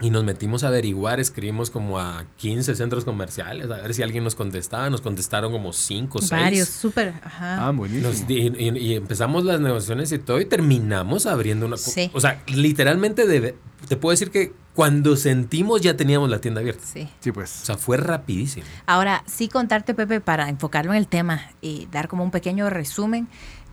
Y 0.00 0.10
nos 0.10 0.24
metimos 0.24 0.64
a 0.64 0.68
averiguar, 0.68 1.20
escribimos 1.20 1.70
como 1.70 1.98
a 2.00 2.24
15 2.38 2.74
centros 2.74 3.04
comerciales, 3.04 3.70
a 3.70 3.76
ver 3.76 3.92
si 3.92 4.02
alguien 4.02 4.24
nos 4.24 4.34
contestaba. 4.34 4.88
Nos 4.88 5.02
contestaron 5.02 5.52
como 5.52 5.72
5 5.72 6.18
o 6.18 6.20
6. 6.20 6.30
Varios, 6.30 6.68
súper. 6.68 7.14
Ajá. 7.22 7.66
Ah, 7.66 7.70
buenísimo. 7.70 8.10
y, 8.28 8.94
empezamos 8.94 9.44
las 9.44 9.60
negociaciones 9.60 10.10
y 10.12 10.18
todo 10.18 10.40
y 10.40 10.46
terminamos 10.46 11.26
abriendo 11.26 11.66
una... 11.66 11.76
Sí. 11.76 12.10
O 12.14 12.20
sea, 12.20 12.42
literalmente 12.46 13.26
te 13.88 13.96
puedo 13.96 14.12
decir 14.12 14.30
que 14.30 14.52
cuando 14.74 15.16
sentimos 15.16 15.82
ya 15.82 15.96
teníamos 15.96 16.30
la 16.30 16.40
tienda 16.40 16.60
abierta. 16.60 16.84
Sí. 16.86 17.08
Sí, 17.20 17.32
pues. 17.32 17.62
O 17.62 17.64
sea, 17.66 17.76
fue 17.76 17.96
rapidísimo. 17.96 18.64
Ahora, 18.86 19.22
sí 19.26 19.48
contarte, 19.48 19.94
Pepe, 19.94 20.20
para 20.20 20.48
enfocarlo 20.48 20.92
en 20.92 20.98
el 20.98 21.08
tema 21.08 21.50
y 21.60 21.86
dar 21.90 22.08
como 22.08 22.24
un 22.24 22.30
pequeño 22.30 22.70
resumen 22.70 23.28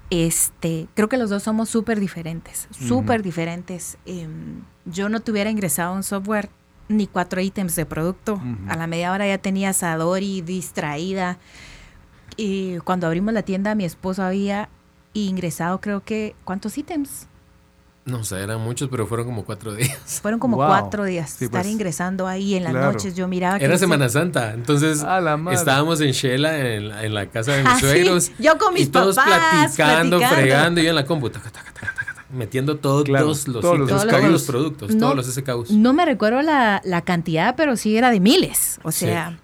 este, 0.09 0.87
creo 0.93 1.09
que 1.09 1.17
los 1.17 1.29
dos 1.29 1.43
somos 1.43 1.69
súper 1.69 1.99
diferentes, 1.99 2.67
súper 2.71 3.21
diferentes. 3.23 3.97
Em, 4.05 4.63
yo 4.85 5.09
no 5.09 5.19
tuviera 5.19 5.49
ingresado 5.49 5.93
un 5.93 6.03
software 6.03 6.49
ni 6.87 7.07
cuatro 7.07 7.41
ítems 7.41 7.75
de 7.75 7.85
producto. 7.85 8.41
A 8.69 8.77
la 8.77 8.87
media 8.87 9.11
hora 9.11 9.27
ya 9.27 9.37
tenía 9.37 9.73
Sadori 9.73 10.41
distraída. 10.41 11.37
Y 12.37 12.77
cuando 12.79 13.07
abrimos 13.07 13.33
la 13.33 13.41
tienda, 13.41 13.75
mi 13.75 13.83
esposo 13.83 14.23
había 14.23 14.69
ingresado, 15.13 15.81
creo 15.81 16.03
que, 16.03 16.35
¿cuántos 16.43 16.77
ítems? 16.77 17.27
No 18.07 18.23
sé, 18.23 18.41
eran 18.41 18.61
muchos, 18.61 18.87
pero 18.89 19.05
fueron 19.05 19.25
como 19.25 19.43
cuatro 19.43 19.75
días. 19.75 20.19
Fueron 20.21 20.39
como 20.39 20.55
cuatro 20.55 21.03
días. 21.03 21.41
estar 21.41 21.61
pues. 21.61 21.67
ingresando 21.67 22.25
ahí 22.25 22.55
en 22.55 22.63
las 22.63 22.73
noches. 22.73 23.15
Yo 23.15 23.27
miraba. 23.27 23.57
Era 23.57 23.77
Semana 23.77 24.09
Santa. 24.09 24.53
Entonces 24.53 25.05
estábamos 25.51 26.01
en 26.01 26.11
Shela, 26.11 26.57
en, 26.57 27.13
la 27.13 27.27
casa 27.27 27.53
de 27.53 27.63
mis 27.63 27.71
ah, 27.71 27.79
suegros. 27.79 28.31
Yo 28.39 28.57
con 28.57 28.73
mis 28.73 28.83
y 28.83 28.87
todos 28.87 29.15
platicando, 29.15 30.19
fregando. 30.19 30.81
Y 30.81 30.85
yo 30.85 30.89
en 30.89 30.95
la 30.95 31.05
computadora 31.05 31.51
metiendo 32.29 32.77
todos 32.77 33.07
los, 33.07 33.45
todos, 33.45 33.79
los, 33.79 34.43
productos, 34.43 34.97
todos 34.97 35.15
los 35.15 35.25
SKUs. 35.27 35.71
No 35.71 35.93
me 35.93 36.05
recuerdo 36.05 36.41
la, 36.41 37.01
cantidad, 37.05 37.55
pero 37.55 37.75
sí 37.77 37.97
era 37.97 38.11
de 38.11 38.19
miles. 38.19 38.79
O 38.83 38.91
sea, 38.91 39.39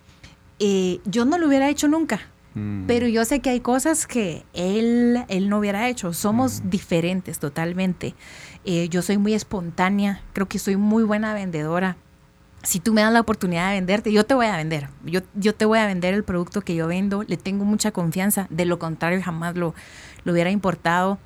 eh, 0.60 1.00
yo 1.06 1.26
no 1.26 1.38
lo 1.38 1.48
hubiera 1.48 1.70
hecho 1.70 1.88
nunca. 1.88 2.22
Mm. 2.56 2.86
Pero 2.86 3.08
yo 3.08 3.26
sé 3.26 3.40
que 3.40 3.50
hay 3.50 3.60
cosas 3.60 4.08
que 4.08 4.46
él, 4.54 5.24
él 5.28 5.50
no 5.50 5.60
hubiera 5.60 5.90
hecho. 5.90 6.14
Somos 6.14 6.62
mm. 6.62 6.70
diferentes 6.70 7.40
totalmente. 7.40 8.16
Eh, 8.66 8.90
yo 8.90 9.02
soy 9.02 9.18
muy 9.18 9.34
espontánea, 9.34 10.22
creo 10.34 10.48
que 10.48 10.60
soy 10.60 10.78
muy 10.78 11.04
buena 11.04 11.34
vendedora. 11.34 11.98
Si 12.64 12.80
tú 12.80 12.94
me 12.94 13.02
das 13.02 13.12
la 13.12 13.20
oportunidad 13.20 13.70
de 13.70 13.76
venderte, 13.76 14.14
yo 14.14 14.26
te 14.26 14.34
voy 14.34 14.46
a 14.46 14.56
vender. 14.56 14.88
Yo, 15.04 15.20
yo 15.34 15.54
te 15.54 15.66
voy 15.66 15.80
a 15.80 15.86
vender 15.86 16.14
el 16.14 16.24
producto 16.24 16.62
que 16.62 16.76
yo 16.76 16.88
vendo. 16.88 17.24
Le 17.24 17.36
tengo 17.36 17.66
mucha 17.66 17.92
confianza. 17.92 18.48
De 18.50 18.64
lo 18.64 18.80
contrario, 18.80 19.22
jamás 19.22 19.58
lo, 19.58 19.76
lo 20.24 20.32
hubiera 20.32 20.50
importado. 20.50 21.20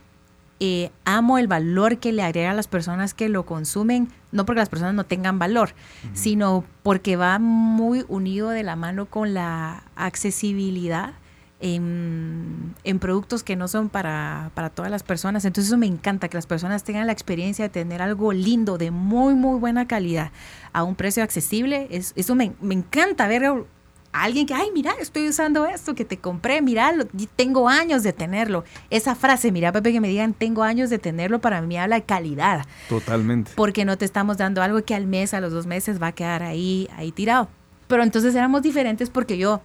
Eh, 0.60 0.91
amo 1.06 1.38
el 1.38 1.48
valor 1.48 2.00
que 2.00 2.12
le 2.12 2.24
agrega 2.24 2.52
a 2.52 2.54
las 2.56 2.67
personas 2.67 3.13
que 3.13 3.30
lo 3.30 3.46
consumen, 3.46 4.10
no 4.32 4.46
porque 4.46 4.60
las 4.60 4.70
personas 4.70 4.96
no 4.96 5.04
tengan 5.04 5.38
valor, 5.38 5.76
sino 6.13 6.63
porque 6.82 7.15
va 7.15 7.38
muy 7.38 8.06
unido 8.08 8.50
de 8.50 8.63
la 8.63 8.76
mano 8.76 9.06
con 9.06 9.36
la 9.36 9.84
accesibilidad 9.96 11.13
en, 11.60 12.76
productos 13.00 13.43
que 13.43 13.56
no 13.56 13.67
son 13.67 13.89
para, 13.89 14.52
todas 14.76 14.91
las 14.91 15.04
personas. 15.04 15.46
Entonces 15.46 15.70
eso 15.70 15.78
me 15.78 15.86
encanta, 15.86 16.28
que 16.30 16.38
las 16.38 16.48
personas 16.48 16.84
tengan 16.84 17.08
la 17.08 17.13
experiencia 17.13 17.65
de 17.65 17.70
tener 17.70 18.02
algo 18.02 18.34
lindo, 18.34 18.78
de 18.78 18.91
muy, 18.91 19.36
muy 19.36 19.60
buena 19.60 19.88
calidad, 19.88 20.32
a 20.74 20.84
un 20.84 20.96
precio 20.96 21.24
accesible. 21.24 21.88
Es, 21.89 22.13
eso 22.15 22.36
me, 22.36 22.54
encanta 22.70 23.28
ver 23.28 23.65
a 24.13 24.24
alguien 24.24 24.46
que, 24.46 24.54
ay, 24.54 24.70
mira, 24.74 24.93
estoy 25.00 25.28
usando 25.28 25.65
esto 25.65 25.96
que 25.96 26.06
te 26.06 26.17
compré, 26.17 26.62
mira, 26.62 26.93
tengo 27.36 27.70
años 27.70 28.04
de 28.04 28.13
tenerlo. 28.13 28.63
Esa 28.89 29.15
frase, 29.15 29.52
mira, 29.52 29.72
Pepe, 29.72 29.91
que 29.91 30.02
me 30.02 30.08
digan, 30.08 30.34
tengo 30.34 30.63
años 30.63 30.89
de 30.89 30.98
tenerlo, 30.98 31.39
para 31.39 31.62
mí 31.62 31.78
habla 31.78 31.98
de 31.98 32.04
calidad. 32.04 32.65
Totalmente. 32.89 33.52
Porque 33.56 33.86
no 33.86 33.98
te 33.98 34.06
estamos 34.06 34.38
dando 34.38 34.62
algo 34.62 34.84
que 34.84 34.96
al 34.96 35.08
mes, 35.08 35.34
a 35.34 35.41
los 35.41 35.52
dos 35.52 35.67
meses 35.67 36.02
va 36.02 36.08
a 36.08 36.12
quedar 36.12 36.43
ahí, 36.43 36.89
ahí 36.96 37.12
tirado. 37.12 37.48
Pero 37.88 38.04
entonces 38.04 38.36
éramos 38.36 38.62
diferentes 38.62 39.10
porque 39.10 39.38
yo 39.38 39.62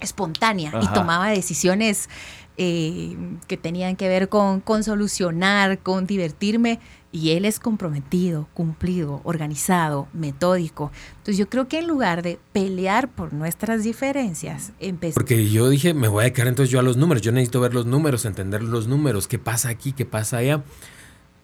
espontánea 0.00 0.72
y 0.82 0.88
tomaba 0.88 1.28
decisiones 1.28 2.08
eh, 2.56 3.16
que 3.46 3.56
tenían 3.56 3.96
que 3.96 4.08
ver 4.08 4.28
con, 4.28 4.60
con 4.60 4.84
solucionar, 4.84 5.78
con 5.78 6.06
divertirme. 6.06 6.80
Y 7.14 7.32
él 7.32 7.44
es 7.44 7.60
comprometido, 7.60 8.48
cumplido, 8.54 9.20
organizado, 9.24 10.08
metódico. 10.14 10.90
Entonces 11.18 11.36
yo 11.36 11.46
creo 11.48 11.68
que 11.68 11.80
en 11.80 11.86
lugar 11.86 12.22
de 12.22 12.38
pelear 12.54 13.08
por 13.08 13.34
nuestras 13.34 13.84
diferencias, 13.84 14.72
empecé... 14.80 15.12
Porque 15.12 15.50
yo 15.50 15.68
dije, 15.68 15.92
me 15.92 16.08
voy 16.08 16.22
a 16.22 16.24
dedicar 16.24 16.46
entonces 16.48 16.70
yo 16.70 16.80
a 16.80 16.82
los 16.82 16.96
números. 16.96 17.22
Yo 17.22 17.30
necesito 17.30 17.60
ver 17.60 17.74
los 17.74 17.84
números, 17.84 18.24
entender 18.24 18.62
los 18.62 18.86
números, 18.86 19.28
qué 19.28 19.38
pasa 19.38 19.68
aquí, 19.68 19.92
qué 19.92 20.06
pasa 20.06 20.38
allá. 20.38 20.64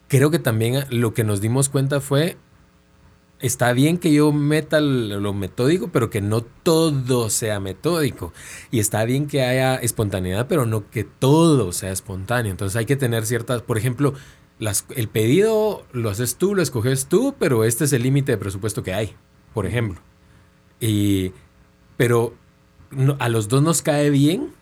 Creo 0.08 0.30
que 0.30 0.38
también 0.38 0.86
lo 0.88 1.12
que 1.12 1.22
nos 1.22 1.42
dimos 1.42 1.68
cuenta 1.68 2.00
fue 2.00 2.38
está 3.40 3.72
bien 3.72 3.98
que 3.98 4.12
yo 4.12 4.32
meta 4.32 4.80
lo 4.80 5.32
metódico, 5.32 5.88
pero 5.88 6.10
que 6.10 6.20
no 6.20 6.42
todo 6.42 7.30
sea 7.30 7.60
metódico. 7.60 8.32
Y 8.70 8.80
está 8.80 9.04
bien 9.04 9.26
que 9.26 9.42
haya 9.42 9.76
espontaneidad, 9.76 10.46
pero 10.48 10.66
no 10.66 10.90
que 10.90 11.04
todo 11.04 11.72
sea 11.72 11.92
espontáneo. 11.92 12.50
Entonces 12.50 12.76
hay 12.76 12.86
que 12.86 12.96
tener 12.96 13.26
ciertas, 13.26 13.62
por 13.62 13.78
ejemplo, 13.78 14.14
las, 14.58 14.86
el 14.96 15.08
pedido 15.08 15.86
lo 15.92 16.10
haces 16.10 16.36
tú, 16.36 16.54
lo 16.54 16.62
escoges 16.62 17.06
tú, 17.06 17.34
pero 17.38 17.64
este 17.64 17.84
es 17.84 17.92
el 17.92 18.02
límite 18.02 18.32
de 18.32 18.38
presupuesto 18.38 18.82
que 18.82 18.94
hay, 18.94 19.14
por 19.54 19.66
ejemplo. 19.66 20.00
Y, 20.80 21.32
pero 21.96 22.34
a 23.18 23.28
los 23.28 23.48
dos 23.48 23.62
nos 23.62 23.82
cae 23.82 24.10
bien 24.10 24.52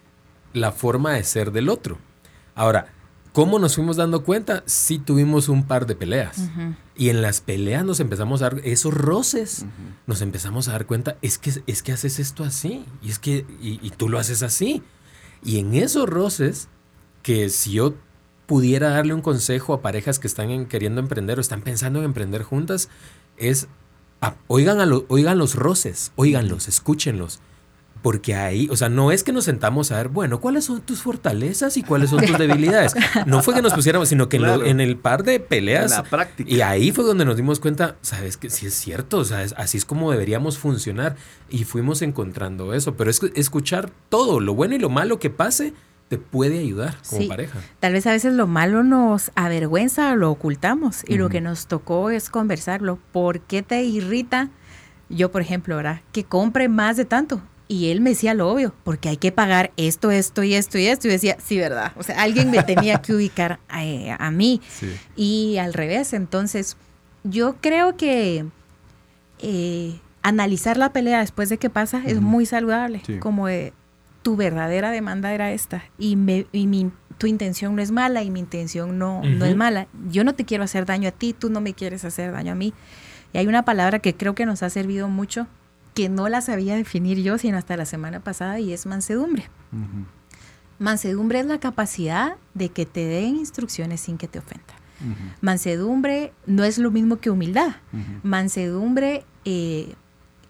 la 0.53 0.73
forma 0.73 1.13
de 1.13 1.25
ser 1.25 1.53
del 1.53 1.69
otro. 1.69 1.99
Ahora, 2.55 2.93
¿Cómo 3.37 3.59
nos 3.59 3.75
fuimos 3.75 3.97
dando 3.99 4.25
cuenta? 4.25 4.63
Sí 4.65 4.99
tuvimos 4.99 5.51
un 5.51 5.65
par 5.67 5.85
de 5.85 5.95
peleas. 5.95 6.49
Y 6.97 7.11
en 7.11 7.21
las 7.21 7.43
peleas 7.43 7.85
nos 7.85 8.01
empezamos 8.01 8.41
a 8.41 8.49
dar 8.49 8.63
esos 8.65 8.95
roces. 8.95 9.67
Nos 10.07 10.23
empezamos 10.23 10.69
a 10.69 10.73
dar 10.73 10.87
cuenta, 10.87 11.19
es 11.21 11.37
que, 11.37 11.53
es 11.67 11.83
que 11.83 11.93
haces 11.93 12.19
esto 12.19 12.45
así. 12.45 12.87
Y 13.03 13.11
es 13.11 13.19
que, 13.19 13.45
y, 13.61 13.91
tú 13.91 14.09
lo 14.09 14.19
haces 14.19 14.43
así. 14.43 14.83
Y 15.45 15.59
en 15.59 15.75
esos 15.75 16.09
roces, 16.09 16.69
que 17.23 17.51
si 17.51 17.73
yo 17.73 17.93
pudiera 18.47 18.89
darle 18.89 19.13
un 19.13 19.21
consejo 19.21 19.75
a 19.75 19.83
parejas 19.83 20.19
que 20.19 20.29
están 20.29 20.65
queriendo 20.65 21.03
emprender 21.03 21.37
o 21.37 21.43
están 21.43 21.61
pensando 21.61 21.99
en 21.99 22.07
emprender 22.07 22.43
juntas, 22.43 22.89
es 23.37 23.69
oigan, 24.47 24.81
a 24.81 24.89
oigan 25.09 25.37
los 25.37 25.57
roces, 25.57 26.11
oiganlos, 26.17 26.69
escúchenlos 26.69 27.41
porque 28.07 28.37
ahí, 28.37 28.69
o 28.71 28.77
sea, 28.77 28.89
no 28.89 29.11
es 29.11 29.25
que 29.25 29.33
nos 29.33 29.47
sentamos 29.47 29.91
a 29.91 29.97
ver, 29.97 30.07
bueno, 30.07 30.41
¿cuáles 30.41 30.67
son 30.67 30.81
tus 30.81 31.03
fortalezas 31.03 31.77
y 31.77 31.83
cuáles 31.83 32.11
son 32.11 32.25
tus 32.25 32.39
debilidades? 32.39 32.95
No 33.27 33.43
fue 33.43 33.53
que 33.53 33.63
nos 33.63 33.75
pusiéramos, 33.75 34.09
sino 34.09 34.29
que 34.29 34.37
en, 34.37 34.81
el 34.81 34.97
par 34.97 35.25
de 35.25 35.41
peleas. 35.41 35.91
la 35.91 36.05
práctica. 36.05 36.49
Y 36.49 36.61
ahí 36.61 36.93
fue 36.93 37.03
donde 37.03 37.25
nos 37.25 37.37
dimos 37.37 37.59
cuenta, 37.59 37.97
sabes 38.03 38.37
que 38.37 38.49
sí 38.49 38.67
es 38.67 38.75
cierto, 38.75 39.19
o 39.19 39.25
sea, 39.25 39.45
así 39.57 39.77
es 39.77 39.85
como 39.85 40.13
deberíamos 40.13 40.57
funcionar. 40.57 41.17
Y 41.51 41.65
fuimos 41.65 42.01
encontrando 42.01 42.75
eso. 42.75 42.95
Pero 42.95 43.11
es 43.11 43.21
escuchar 43.35 43.91
todo, 44.09 44.39
lo 44.39 44.55
bueno 44.55 44.77
y 44.77 44.79
lo 44.79 44.89
malo 44.89 45.19
que 45.19 45.31
pase, 45.31 45.75
te 46.07 46.17
puede 46.17 46.61
ayudar 46.61 46.95
como 47.11 47.27
pareja. 47.27 47.59
Tal 47.81 47.93
vez 47.93 48.07
a 48.07 48.13
veces 48.13 48.35
lo 48.35 48.47
malo 48.47 48.85
nos 48.85 49.33
avergüenza, 49.35 50.15
lo 50.15 50.31
ocultamos. 50.31 51.03
Y 51.09 51.17
lo 51.17 51.29
que 51.29 51.41
nos 51.41 51.67
tocó 51.67 52.11
es 52.11 52.31
conversarlo. 52.31 53.01
¿Por 53.11 53.41
qué 53.41 53.65
te 53.65 53.83
irrita? 53.83 54.51
Yo, 55.09 55.33
por 55.33 55.43
ejemplo, 55.43 55.75
¿verdad? 55.75 56.03
Que 56.13 56.23
compre 56.23 56.69
más 56.69 56.97
de 56.97 57.05
tanto. 57.05 57.43
Y 57.69 57.91
él 57.91 58.01
me 58.01 58.11
decía 58.11 58.35
lo 58.35 58.49
obvio, 58.49 58.75
porque 58.85 59.09
hay 59.09 59.17
que 59.17 59.33
pagar 59.33 59.73
esto, 59.77 60.11
esto 60.11 60.45
y 60.45 60.55
esto 60.55 60.79
y 60.79 60.87
esto. 60.87 61.09
Y 61.09 61.11
decía, 61.11 61.37
sí, 61.45 61.59
¿verdad? 61.59 61.93
O 61.97 62.03
sea, 62.03 62.23
alguien 62.23 62.51
me 62.51 62.63
tenía 62.63 63.03
que 63.03 63.13
ubicar 63.13 63.59
a, 63.69 64.31
mí. 64.31 64.61
Y 65.17 65.57
al 65.59 65.75
revés. 65.75 66.13
Entonces, 66.13 66.77
yo 67.25 67.57
creo 67.61 67.97
que 67.97 68.47
eh, 69.41 70.01
analizar 70.23 70.77
la 70.77 70.93
pelea 70.93 71.21
después 71.21 71.49
de 71.49 71.59
que 71.59 71.71
pasa 71.71 72.03
es 72.07 72.21
muy 72.21 72.47
saludable. 72.47 73.03
Como 73.21 73.49
de, 73.49 73.73
tu 74.27 74.35
verdadera 74.35 74.91
demanda 74.91 75.33
era 75.33 75.53
esta. 75.53 75.85
Y, 75.99 76.17
me, 76.17 76.47
y 76.51 76.67
mi, 76.67 76.91
tu 77.17 77.29
intención 77.29 77.77
no 77.77 77.83
es 77.83 77.93
mala 77.93 78.25
y 78.25 78.31
mi 78.31 78.41
intención 78.41 78.99
no, 78.99 79.23
no 79.23 79.45
es 79.45 79.55
mala. 79.55 79.87
Yo 80.11 80.25
no 80.25 80.35
te 80.35 80.45
quiero 80.45 80.65
hacer 80.65 80.85
daño 80.85 81.09
a 81.09 81.13
ti, 81.13 81.33
tú 81.33 81.49
no 81.49 81.61
me 81.61 81.75
quieres 81.75 82.05
hacer 82.05 82.33
daño 82.33 82.51
a 82.51 82.55
mí. 82.57 82.75
Y 83.33 83.39
hay 83.39 83.47
una 83.47 83.65
palabra 83.65 84.01
que 84.01 84.17
creo 84.17 84.35
que 84.35 84.45
nos 84.45 84.65
ha 84.65 84.71
servido 84.71 85.09
mucho 85.09 85.47
que 85.97 86.11
no 86.11 86.29
la 86.29 86.43
sabía 86.43 86.77
definir 86.77 87.23
yo, 87.23 87.39
sino 87.39 87.57
hasta 87.57 87.75
la 87.75 87.87
semana 87.87 88.21
pasada, 88.21 88.61
y 88.61 88.75
es 88.75 88.85
mansedumbre. 88.85 89.49
Mansedumbre 90.79 91.41
es 91.41 91.47
la 91.47 91.59
capacidad 91.59 92.37
de 92.53 92.69
que 92.69 92.85
te 92.85 93.07
den 93.07 93.37
instrucciones 93.37 94.03
sin 94.03 94.19
que 94.19 94.29
te 94.29 94.39
ofenda. 94.39 94.75
Mansedumbre 95.41 96.35
no 96.45 96.65
es 96.65 96.77
lo 96.77 96.91
mismo 96.91 97.17
que 97.17 97.31
humildad. 97.31 97.77
Mansedumbre 98.23 99.25
eh, 99.47 99.95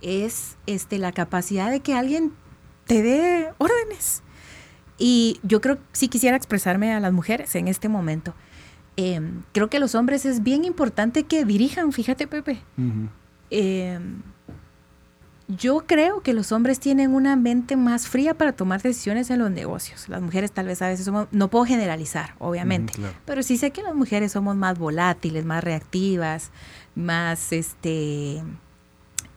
es 0.03 0.57
este, 0.67 0.99
la 0.99 1.13
capacidad 1.13 1.71
de 1.71 1.79
que 1.79 1.95
alguien 1.95 2.33
te 2.89 3.03
dé 3.03 3.53
órdenes. 3.59 4.25
Y 4.99 5.39
yo 5.45 5.61
creo, 5.61 5.79
si 5.93 6.09
quisiera 6.09 6.37
expresarme 6.37 6.93
a 6.93 6.99
las 6.99 7.13
mujeres 7.13 7.55
en 7.55 7.69
este 7.69 7.89
momento, 7.89 8.35
em, 8.97 9.43
creo 9.53 9.71
que 9.71 9.79
los 9.79 9.95
hombres 9.95 10.27
es 10.27 10.43
bien 10.43 10.65
importante 10.65 11.23
que 11.23 11.45
dirijan, 11.45 11.93
fíjate 11.93 12.27
Pepe 12.27 12.59
yo 15.49 15.85
creo 15.87 16.23
que 16.23 16.33
los 16.33 16.51
hombres 16.51 16.81
tienen 16.81 17.15
una 17.15 17.37
mente 17.37 17.77
más 17.77 18.09
fría 18.09 18.35
para 18.35 18.53
tomar 18.53 18.83
decisiones 18.83 19.31
en 19.31 19.39
los 19.39 19.51
negocios. 19.51 20.09
Las 20.09 20.21
mujeres 20.21 20.51
tal 20.51 20.67
vez 20.67 20.83
a 20.83 20.89
veces 20.89 21.05
somos, 21.05 21.29
no 21.31 21.49
puedo 21.49 21.65
generalizar, 21.65 22.35
obviamente, 22.39 22.95
pero 23.25 23.43
sí 23.43 23.57
sé 23.57 23.71
que 23.71 23.83
las 23.83 23.95
mujeres 23.95 24.33
somos 24.33 24.57
más 24.57 24.79
volátiles, 24.79 25.45
más 25.45 25.63
reactivas, 25.63 26.51
más 26.95 27.53
este 27.53 28.43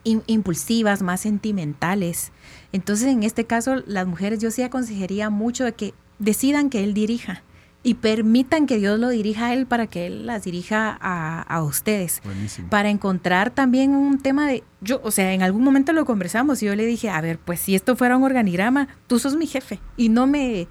impulsivas, 0.02 1.02
más 1.02 1.20
sentimentales. 1.20 2.32
Entonces, 2.72 3.08
en 3.08 3.22
este 3.22 3.44
caso, 3.44 3.76
las 3.86 4.06
mujeres 4.06 4.38
yo 4.40 4.50
sí 4.50 4.62
aconsejaría 4.62 5.28
mucho 5.28 5.64
de 5.64 5.72
que 5.74 5.94
decidan 6.18 6.70
que 6.70 6.82
él 6.82 6.94
dirija 6.94 7.42
y 7.82 7.94
permitan 7.94 8.66
que 8.66 8.78
Dios 8.78 8.98
lo 8.98 9.08
dirija 9.08 9.46
a 9.46 9.54
él 9.54 9.66
para 9.66 9.86
que 9.86 10.06
él 10.06 10.26
las 10.26 10.44
dirija 10.44 10.98
a, 11.00 11.62
ustedes. 11.62 12.20
Para 12.68 12.90
encontrar 12.90 13.50
también 13.50 13.92
un 13.92 14.18
tema 14.18 14.46
de, 14.46 14.62
yo, 14.82 15.00
o 15.02 15.10
sea, 15.10 15.32
en 15.32 15.42
algún 15.42 15.64
momento 15.64 15.92
lo 15.92 16.04
conversamos 16.04 16.62
y 16.62 16.66
yo 16.66 16.76
le 16.76 16.84
dije, 16.84 17.08
a 17.08 17.20
ver, 17.20 17.38
pues 17.38 17.60
si 17.60 17.74
esto 17.74 17.96
fuera 17.96 18.16
un 18.16 18.22
organigrama, 18.22 18.88
tú 19.06 19.18
sos 19.18 19.36
mi 19.36 19.46
jefe 19.46 19.80
y 19.96 20.10
no 20.10 20.26
me, 20.26 20.68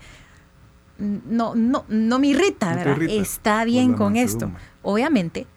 no, 1.00 1.56
no, 1.56 1.84
no 1.88 2.20
me 2.20 2.28
irrita, 2.28 2.76
¿verdad? 2.76 3.02
Está 3.02 3.66
bien 3.66 3.94
con 3.94 4.16
esto. 4.16 4.52
Obviamente, 4.84 5.48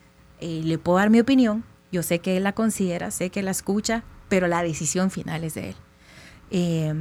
eh, 0.41 0.63
le 0.65 0.79
puedo 0.79 0.99
dar 0.99 1.11
mi 1.11 1.21
opinión, 1.21 1.65
yo 1.91 2.03
sé 2.03 2.21
que 2.21 2.39
él 2.39 2.45
la 2.45 2.55
considera, 2.55 3.11
sé 3.11 3.29
que 3.29 3.43
la 3.43 3.51
escucha, 3.51 4.05
pero 4.31 4.49
la 4.49 4.63
decisión 4.63 5.11
final 5.11 5.45
es 5.45 5.55
de 5.55 5.69
él. 5.71 5.77
Eh, 6.51 6.95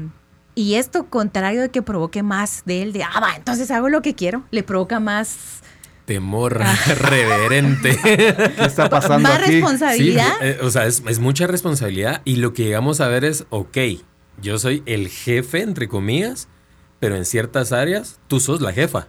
y 0.55 0.75
esto, 0.75 1.05
contrario 1.05 1.61
de 1.61 1.69
que 1.69 1.81
provoque 1.81 2.23
más 2.23 2.63
de 2.65 2.81
él, 2.81 2.93
de, 2.93 3.03
ah, 3.03 3.19
va, 3.21 3.35
entonces 3.35 3.71
hago 3.71 3.89
lo 3.89 4.01
que 4.01 4.15
quiero, 4.15 4.43
le 4.51 4.63
provoca 4.63 4.99
más 4.99 5.61
temor 6.05 6.61
ah. 6.61 6.75
reverente. 6.99 7.97
¿Qué 8.03 8.65
está 8.65 8.89
pasando 8.89 9.29
Más 9.29 9.47
responsabilidad. 9.47 10.33
Eh, 10.41 10.59
o 10.61 10.69
sea, 10.69 10.85
es, 10.85 11.19
mucha 11.19 11.47
responsabilidad 11.47 12.21
y 12.25 12.37
lo 12.37 12.53
que 12.53 12.65
llegamos 12.65 12.99
a 12.99 13.07
ver 13.07 13.23
es, 13.23 13.45
ok, 13.49 13.77
yo 14.41 14.59
soy 14.59 14.83
el 14.85 15.07
jefe, 15.07 15.61
entre 15.61 15.87
comillas, 15.87 16.49
pero 16.99 17.15
en 17.15 17.23
ciertas 17.23 17.71
áreas 17.71 18.19
tú 18.27 18.39
sos 18.39 18.61
la 18.61 18.73
jefa. 18.73 19.07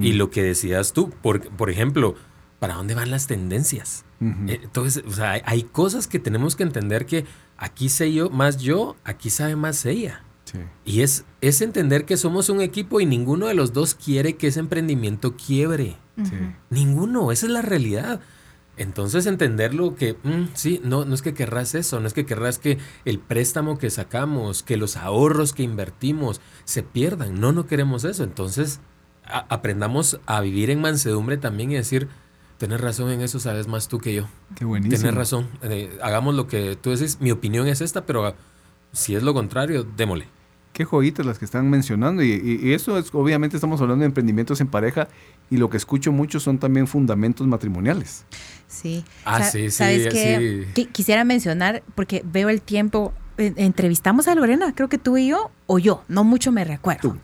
Y 0.00 0.14
lo 0.14 0.30
que 0.30 0.42
decías 0.42 0.94
tú, 0.94 1.10
por, 1.10 1.50
por 1.50 1.68
ejemplo, 1.68 2.14
¿para 2.60 2.76
dónde 2.76 2.94
van 2.94 3.10
las 3.10 3.26
tendencias? 3.26 4.06
Eh, 4.22 4.60
entonces, 4.62 5.04
o 5.06 5.12
sea, 5.12 5.32
hay, 5.32 5.42
hay, 5.44 5.62
cosas 5.64 6.06
que 6.06 6.18
tenemos 6.18 6.56
que 6.56 6.62
entender 6.62 7.04
que 7.04 7.26
aquí 7.58 7.90
sé 7.90 8.10
yo 8.10 8.30
más 8.30 8.56
yo, 8.56 8.96
aquí 9.04 9.28
sabe 9.28 9.54
más 9.54 9.84
ella. 9.84 10.22
Y 10.84 11.02
es, 11.02 11.24
es 11.40 11.60
entender 11.60 12.04
que 12.04 12.16
somos 12.16 12.48
un 12.48 12.60
equipo 12.60 13.00
y 13.00 13.06
ninguno 13.06 13.46
de 13.46 13.54
los 13.54 13.72
dos 13.72 13.94
quiere 13.94 14.36
que 14.36 14.48
ese 14.48 14.60
emprendimiento 14.60 15.36
quiebre. 15.36 15.96
Ninguno, 16.70 17.32
esa 17.32 17.46
es 17.46 17.52
la 17.52 17.62
realidad. 17.62 18.20
Entonces 18.76 19.26
entenderlo 19.26 19.96
que, 19.96 20.14
mm, 20.22 20.50
sí, 20.54 20.80
no, 20.84 21.04
no 21.04 21.14
es 21.14 21.22
que 21.22 21.34
querrás 21.34 21.74
eso, 21.74 21.98
no 21.98 22.06
es 22.06 22.12
que 22.12 22.26
querrás 22.26 22.58
que 22.58 22.78
el 23.04 23.18
préstamo 23.18 23.78
que 23.78 23.90
sacamos, 23.90 24.62
que 24.62 24.76
los 24.76 24.96
ahorros 24.96 25.52
que 25.52 25.62
invertimos 25.62 26.40
se 26.64 26.82
pierdan. 26.82 27.40
No, 27.40 27.52
no 27.52 27.66
queremos 27.66 28.04
eso. 28.04 28.22
Entonces 28.22 28.80
aprendamos 29.24 30.20
a 30.26 30.40
vivir 30.40 30.70
en 30.70 30.80
mansedumbre 30.80 31.36
también 31.36 31.72
y 31.72 31.74
decir, 31.74 32.08
tienes 32.58 32.80
razón 32.80 33.10
en 33.10 33.22
eso, 33.22 33.40
sabes 33.40 33.66
más 33.66 33.88
tú 33.88 33.98
que 33.98 34.14
yo. 34.14 34.28
Qué 34.54 34.64
buenísimo. 34.64 35.00
Tienes 35.00 35.14
razón. 35.14 35.48
Eh, 35.62 35.98
hagamos 36.02 36.34
lo 36.34 36.46
que 36.46 36.76
tú 36.76 36.90
decís. 36.90 37.18
Mi 37.20 37.30
opinión 37.30 37.66
es 37.66 37.80
esta, 37.80 38.04
pero 38.04 38.34
si 38.92 39.14
es 39.14 39.22
lo 39.22 39.32
contrario, 39.34 39.84
démosle. 39.84 40.28
Qué 40.76 40.84
joyitas 40.84 41.24
las 41.24 41.38
que 41.38 41.46
están 41.46 41.70
mencionando. 41.70 42.22
Y, 42.22 42.74
eso 42.74 42.98
es, 42.98 43.08
obviamente 43.14 43.56
estamos 43.56 43.80
hablando 43.80 44.02
de 44.02 44.08
emprendimientos 44.08 44.60
en 44.60 44.66
pareja 44.66 45.08
y 45.48 45.56
lo 45.56 45.70
que 45.70 45.78
escucho 45.78 46.12
mucho 46.12 46.38
son 46.38 46.58
también 46.58 46.86
fundamentos 46.86 47.46
matrimoniales. 47.46 48.26
Sí. 48.68 49.02
Ah, 49.24 49.42
sí, 49.42 49.70
sí. 49.70 49.70
¿Sabes 49.70 50.12
que 50.12 50.86
Quisiera 50.92 51.24
mencionar, 51.24 51.82
porque 51.94 52.20
veo 52.30 52.50
el 52.50 52.60
tiempo, 52.60 53.14
entrevistamos 53.38 54.28
a 54.28 54.34
Lorena, 54.34 54.74
creo 54.74 54.90
que 54.90 54.98
tú 54.98 55.16
y 55.16 55.28
yo, 55.28 55.50
o 55.66 55.78
yo, 55.78 56.04
no 56.08 56.24
mucho 56.24 56.52
me 56.52 56.62
recuerdo. 56.62 57.16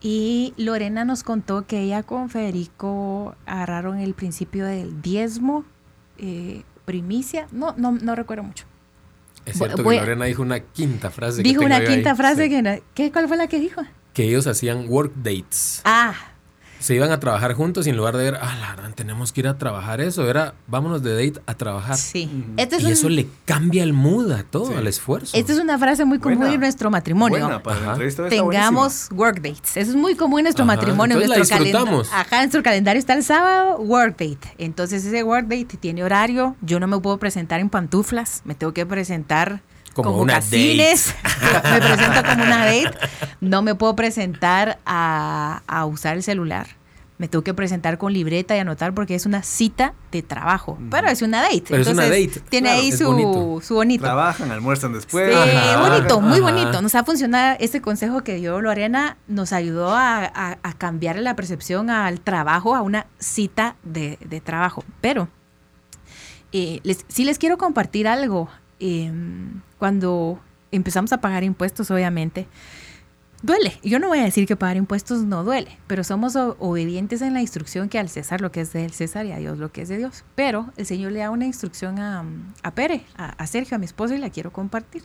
Y 0.00 0.54
Lorena 0.56 1.04
nos 1.04 1.24
contó 1.24 1.66
que 1.66 1.80
ella 1.80 2.04
con 2.04 2.30
Federico 2.30 3.34
agarraron 3.46 3.98
el 3.98 4.14
principio 4.14 4.64
del 4.64 5.02
diezmo, 5.02 5.64
eh, 6.18 6.62
primicia, 6.84 7.48
no, 7.50 7.74
no, 7.76 7.90
no 7.90 8.14
recuerdo 8.14 8.44
mucho. 8.44 8.69
Es 9.46 9.56
cierto 9.56 9.82
que 9.82 9.96
Lorena 9.96 10.24
dijo 10.26 10.42
una 10.42 10.60
quinta 10.60 11.10
frase. 11.10 11.42
Dijo 11.42 11.64
una 11.64 11.84
quinta 11.84 12.14
frase 12.14 12.48
que, 12.48 12.82
¿qué, 12.94 13.12
¿Cuál 13.12 13.28
fue 13.28 13.36
la 13.36 13.46
que 13.46 13.58
dijo? 13.58 13.82
Que 14.12 14.24
ellos 14.24 14.46
hacían 14.46 14.86
work 14.88 15.12
dates. 15.16 15.80
Ah, 15.84 16.14
se 16.80 16.94
iban 16.94 17.12
a 17.12 17.20
trabajar 17.20 17.52
juntos 17.52 17.86
y 17.86 17.90
en 17.90 17.96
lugar 17.96 18.16
de 18.16 18.24
ver, 18.24 18.38
ah, 18.40 18.56
la 18.58 18.74
verdad, 18.74 18.94
tenemos 18.94 19.32
que 19.32 19.40
ir 19.40 19.48
a 19.48 19.58
trabajar 19.58 20.00
eso, 20.00 20.28
era, 20.28 20.54
vámonos 20.66 21.02
de 21.02 21.12
date 21.12 21.40
a 21.46 21.54
trabajar. 21.54 21.96
Sí. 21.96 22.28
y 22.56 22.90
eso 22.90 23.08
le 23.08 23.28
cambia 23.44 23.82
el 23.82 23.92
mood 23.92 24.32
a 24.32 24.42
todo, 24.42 24.76
al 24.76 24.86
esfuerzo. 24.86 25.36
Esta 25.36 25.52
es 25.52 25.58
una 25.58 25.78
frase 25.78 26.04
muy 26.04 26.18
común 26.18 26.46
en 26.46 26.60
nuestro 26.60 26.90
matrimonio. 26.90 27.38
Buena, 27.38 27.62
para 27.62 27.96
Tengamos 28.28 29.08
work 29.12 29.42
dates. 29.42 29.76
Eso 29.76 29.90
es 29.90 29.96
muy 29.96 30.14
común 30.14 30.40
en 30.40 30.44
nuestro 30.44 30.64
matrimonio. 30.64 31.20
Entonces 31.20 31.50
en 31.50 31.72
nuestro 31.72 32.00
Ajá, 32.12 32.36
en 32.36 32.42
nuestro 32.42 32.62
calendario 32.62 32.98
está 32.98 33.14
el 33.14 33.22
sábado, 33.24 33.78
work 33.78 34.12
date. 34.18 34.54
Entonces 34.58 35.04
ese 35.04 35.22
work 35.22 35.48
date 35.48 35.76
tiene 35.76 36.02
horario. 36.02 36.56
Yo 36.62 36.80
no 36.80 36.86
me 36.86 36.98
puedo 36.98 37.18
presentar 37.18 37.60
en 37.60 37.68
pantuflas, 37.68 38.40
me 38.44 38.54
tengo 38.54 38.72
que 38.72 38.86
presentar 38.86 39.62
como, 39.94 40.16
una 40.16 40.34
date. 40.34 40.76
me 41.64 41.80
presento 41.80 42.22
como 42.28 42.44
una 42.44 42.64
date. 42.64 42.90
No 43.40 43.62
me 43.62 43.74
puedo 43.74 43.96
presentar 43.96 44.78
a, 44.86 45.62
a, 45.66 45.86
usar 45.86 46.16
el 46.16 46.22
celular. 46.22 46.66
Me 47.18 47.28
tengo 47.28 47.44
que 47.44 47.52
presentar 47.52 47.98
con 47.98 48.14
libreta 48.14 48.56
y 48.56 48.60
anotar 48.60 48.94
porque 48.94 49.14
es 49.14 49.26
una 49.26 49.42
cita 49.42 49.92
de 50.10 50.22
trabajo. 50.22 50.78
Pero 50.90 51.08
es 51.08 51.20
una 51.20 51.42
date. 51.42 51.64
Pero 51.68 51.82
es 51.82 51.88
una 51.88 52.04
date. 52.04 52.40
Tiene 52.48 52.70
ahí 52.70 52.92
su 52.92 53.04
bonito. 53.04 53.60
su 53.60 53.74
bonito. 53.74 54.04
Trabajan, 54.04 54.50
almuerzan 54.50 54.94
después. 54.94 55.34
Sí, 55.34 55.58
bonito, 55.78 56.20
muy 56.22 56.40
bonito. 56.40 56.80
Nos 56.80 56.94
ha 56.94 57.04
funcionado 57.04 57.58
este 57.60 57.82
consejo 57.82 58.22
que 58.22 58.36
dio 58.36 58.58
Lorena, 58.62 59.18
nos 59.28 59.52
ayudó 59.52 59.94
a, 59.94 60.24
a, 60.62 60.72
cambiar 60.78 61.18
la 61.18 61.36
percepción 61.36 61.90
al 61.90 62.20
trabajo, 62.20 62.74
a 62.74 62.80
una 62.80 63.06
cita 63.18 63.76
de, 63.82 64.16
de 64.24 64.40
trabajo. 64.40 64.82
Pero 65.02 65.28
eh, 66.52 66.80
les, 66.82 67.04
sí 67.08 67.24
les 67.24 67.38
quiero 67.38 67.58
compartir 67.58 68.08
algo 68.08 68.48
Em, 68.80 69.60
cuando 69.78 70.40
empezamos 70.72 71.12
a 71.12 71.20
pagar 71.20 71.44
impuestos, 71.44 71.90
obviamente, 71.90 72.48
duele. 73.42 73.78
Yo 73.82 73.98
no 73.98 74.08
voy 74.08 74.18
a 74.18 74.24
decir 74.24 74.46
que 74.46 74.56
pagar 74.56 74.76
impuestos 74.76 75.22
no 75.22 75.44
duele, 75.44 75.78
pero 75.86 76.04
somos 76.04 76.36
obedientes 76.36 77.22
en 77.22 77.34
la 77.34 77.40
instrucción 77.40 77.88
que 77.88 77.98
al 77.98 78.08
César 78.08 78.40
lo 78.40 78.50
que 78.50 78.62
es 78.62 78.72
del 78.72 78.92
César 78.92 79.26
y 79.26 79.32
a 79.32 79.36
Dios 79.36 79.58
lo 79.58 79.70
que 79.70 79.82
es 79.82 79.88
de 79.88 79.98
Dios. 79.98 80.24
Pero 80.34 80.72
el 80.76 80.86
Señor 80.86 81.12
le 81.12 81.20
da 81.20 81.30
una 81.30 81.46
instrucción 81.46 81.98
a, 81.98 82.24
a 82.62 82.74
Pere, 82.74 83.04
a, 83.16 83.46
Sergio, 83.46 83.76
a 83.76 83.78
mi 83.78 83.86
esposo, 83.86 84.14
y 84.14 84.18
la 84.18 84.30
quiero 84.30 84.52
compartir. 84.52 85.02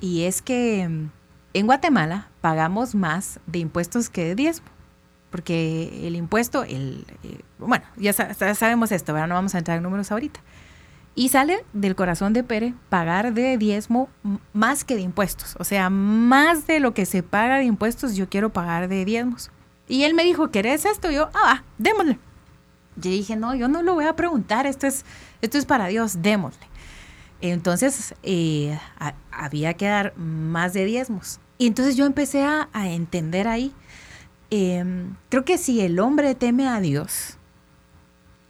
Y 0.00 0.22
es 0.22 0.42
que 0.42 0.82
en 0.82 1.66
Guatemala 1.66 2.28
pagamos 2.40 2.94
más 2.94 3.40
de 3.46 3.60
impuestos 3.60 4.10
que 4.10 4.24
de 4.24 4.34
diezmo, 4.34 4.66
porque 5.30 6.06
el 6.06 6.16
impuesto, 6.16 6.64
el, 6.64 7.06
eh, 7.22 7.40
bueno, 7.58 7.84
ya, 7.96 8.12
sabemos 8.12 8.92
esto, 8.92 9.12
no 9.26 9.34
vamos 9.34 9.54
a 9.54 9.58
entrar 9.58 9.76
en 9.76 9.82
números 9.82 10.10
ahorita. 10.12 10.40
Y 11.14 11.28
sale 11.28 11.64
del 11.72 11.94
corazón 11.94 12.32
de 12.32 12.42
Pérez 12.42 12.74
pagar 12.88 13.34
de 13.34 13.58
diezmo 13.58 14.08
más 14.54 14.84
que 14.84 14.94
de 14.94 15.02
impuestos. 15.02 15.56
O 15.58 15.64
sea, 15.64 15.90
más 15.90 16.66
de 16.66 16.80
lo 16.80 16.94
que 16.94 17.04
se 17.04 17.22
paga 17.22 17.58
de 17.58 17.64
impuestos, 17.64 18.16
yo 18.16 18.28
quiero 18.28 18.50
pagar 18.50 18.88
de 18.88 19.04
diezmos. 19.04 19.50
Y 19.88 20.04
él 20.04 20.14
me 20.14 20.24
dijo, 20.24 20.50
¿querés 20.50 20.86
esto? 20.86 21.10
Y 21.10 21.16
yo, 21.16 21.28
ah, 21.34 21.64
démosle. 21.76 22.18
Yo 22.96 23.10
dije, 23.10 23.36
no, 23.36 23.54
yo 23.54 23.68
no 23.68 23.82
lo 23.82 23.94
voy 23.94 24.06
a 24.06 24.16
preguntar, 24.16 24.66
esto 24.66 24.86
es, 24.86 25.04
esto 25.42 25.58
es 25.58 25.66
para 25.66 25.86
Dios, 25.86 26.22
démosle. 26.22 26.66
Entonces, 27.42 28.14
eh, 28.22 28.78
había 29.30 29.74
que 29.74 29.86
dar 29.86 30.16
más 30.16 30.72
de 30.72 30.84
diezmos. 30.84 31.40
Y 31.58 31.66
entonces 31.66 31.96
yo 31.96 32.06
empecé 32.06 32.44
a, 32.44 32.68
entender 32.74 33.48
ahí, 33.48 33.72
em, 34.50 35.14
creo 35.28 35.44
que 35.44 35.58
si 35.58 35.80
el 35.80 35.98
hombre 36.00 36.34
teme 36.34 36.68
a 36.68 36.80
Dios, 36.80 37.38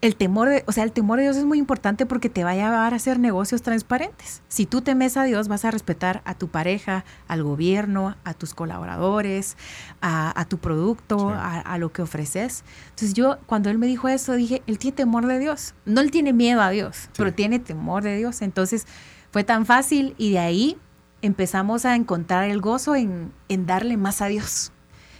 el 0.02 0.16
temor 0.16 0.48
de, 0.48 0.64
o 0.66 0.72
sea, 0.72 0.82
el 0.82 0.90
temor 0.90 1.18
de 1.18 1.22
Dios 1.22 1.36
es 1.36 1.44
muy 1.44 1.58
importante 1.58 2.06
porque 2.06 2.28
te 2.28 2.42
va 2.42 2.50
a 2.50 2.54
llevar 2.56 2.92
a 2.92 2.96
hacer 2.96 3.20
negocios 3.20 3.62
transparentes. 3.62 4.42
Si 4.48 4.66
tú 4.66 4.82
temes 4.82 5.16
a 5.16 5.22
Dios, 5.22 5.46
vas 5.46 5.64
a 5.64 5.70
respetar 5.70 6.22
a 6.24 6.34
tu 6.34 6.48
pareja, 6.48 7.04
al 7.28 7.44
gobierno, 7.44 8.16
a 8.24 8.34
tus 8.34 8.52
colaboradores, 8.52 9.56
a, 10.00 10.44
tu 10.48 10.58
producto, 10.58 11.32
a, 11.32 11.78
lo 11.78 11.92
que 11.92 12.02
ofreces. 12.02 12.64
Entonces 12.90 13.14
yo, 13.14 13.38
cuando 13.46 13.70
él 13.70 13.78
me 13.78 13.86
dijo 13.86 14.08
eso, 14.08 14.32
dije, 14.32 14.60
él 14.66 14.80
tiene 14.80 14.96
temor 14.96 15.24
de 15.28 15.38
Dios. 15.38 15.74
No 15.84 16.00
él 16.00 16.10
tiene 16.10 16.32
miedo 16.32 16.60
a 16.62 16.70
Dios, 16.70 17.08
pero 17.16 17.32
tiene 17.32 17.60
temor 17.60 18.02
de 18.02 18.16
Dios. 18.16 18.42
Entonces 18.42 18.88
fue 19.30 19.44
tan 19.44 19.66
fácil 19.66 20.16
y 20.18 20.32
de 20.32 20.40
ahí 20.40 20.78
empezamos 21.22 21.84
a 21.84 21.94
encontrar 21.94 22.50
el 22.50 22.60
gozo 22.60 22.96
en, 22.96 23.32
en 23.48 23.66
darle 23.66 23.96
más 23.96 24.20
a 24.20 24.26
Dios 24.26 24.71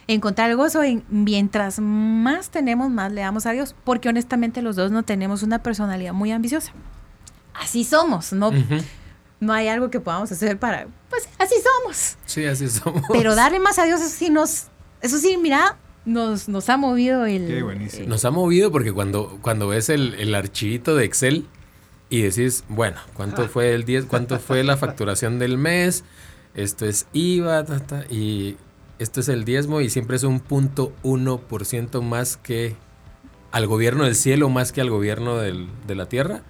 encontrar 0.07 0.51
el 0.51 0.57
gozo 0.57 0.83
en 0.83 1.05
mientras 1.09 1.79
más 1.81 2.51
tenemos, 2.51 2.91
más 2.91 3.13
le 3.13 3.21
damos 3.21 3.47
a 3.47 3.53
Dios, 3.53 3.75
porque 3.85 4.09
honestamente 4.09 4.63
los 4.63 4.77
dos 4.77 4.91
no 4.91 5.03
tenemos 5.03 5.43
una 5.43 5.63
personalidad 5.63 6.13
muy 6.13 6.31
ambiciosa. 6.33 6.73
Así 7.55 7.85
somos, 7.85 8.33
no, 8.33 8.51
no 9.41 9.53
hay 9.53 9.69
algo 9.69 9.91
que 9.91 10.01
podamos 10.01 10.33
hacer 10.33 10.59
para, 10.59 10.87
pues 11.11 11.29
así 11.39 11.55
somos. 11.63 12.17
Sí, 12.27 12.45
así 12.45 12.69
somos. 12.69 13.03
Pero 13.13 13.35
darle 13.35 13.59
más 13.59 13.79
a 13.79 13.85
Dios, 13.85 14.01
eso 14.01 14.17
sí 14.17 14.31
nos, 14.31 14.69
eso 15.01 15.19
sí, 15.19 15.37
mira, 15.37 15.77
nos, 16.05 16.49
nos 16.49 16.69
ha 16.69 16.77
movido 16.77 17.27
el... 17.27 17.47
Qué 17.47 17.63
buenísimo. 17.63 18.09
Nos 18.09 18.25
ha 18.25 18.31
movido 18.31 18.73
porque 18.73 18.93
cuando, 18.93 19.39
cuando 19.43 19.69
ves 19.69 19.89
el, 19.89 20.15
el 20.15 20.35
archivito 20.35 20.97
de 20.97 21.05
Excel 21.05 21.47
y 22.09 22.23
decís, 22.23 22.65
bueno, 22.69 22.99
¿cuánto 23.15 23.49
fue 23.49 23.75
el 23.75 23.85
10? 23.85 24.07
¿Cuánto 24.07 24.39
fue 24.39 24.63
la 24.65 24.77
facturación 24.77 25.39
del 25.39 25.57
mes? 25.57 26.05
Esto 26.55 26.85
es 26.85 27.07
IVA, 27.15 27.65
y 28.11 28.57
esto 29.03 29.21
es 29.21 29.29
el 29.29 29.45
diezmo 29.45 29.81
y 29.81 29.91
siempre 29.91 30.17
es 30.17 30.23
un 30.23 30.41
punto 30.41 30.93
uno 31.03 31.39
por 31.39 31.65
ciento 31.65 32.03
más 32.03 32.37
que 32.37 32.77
al 33.51 33.67
gobierno 33.67 34.05
del 34.05 34.15
cielo, 34.15 34.49
más 34.49 34.73
que 34.73 34.81
al 34.81 34.91
gobierno 34.91 35.37
del, 35.37 35.69
de 35.87 35.95
la 35.95 36.09
tierra 36.09 36.43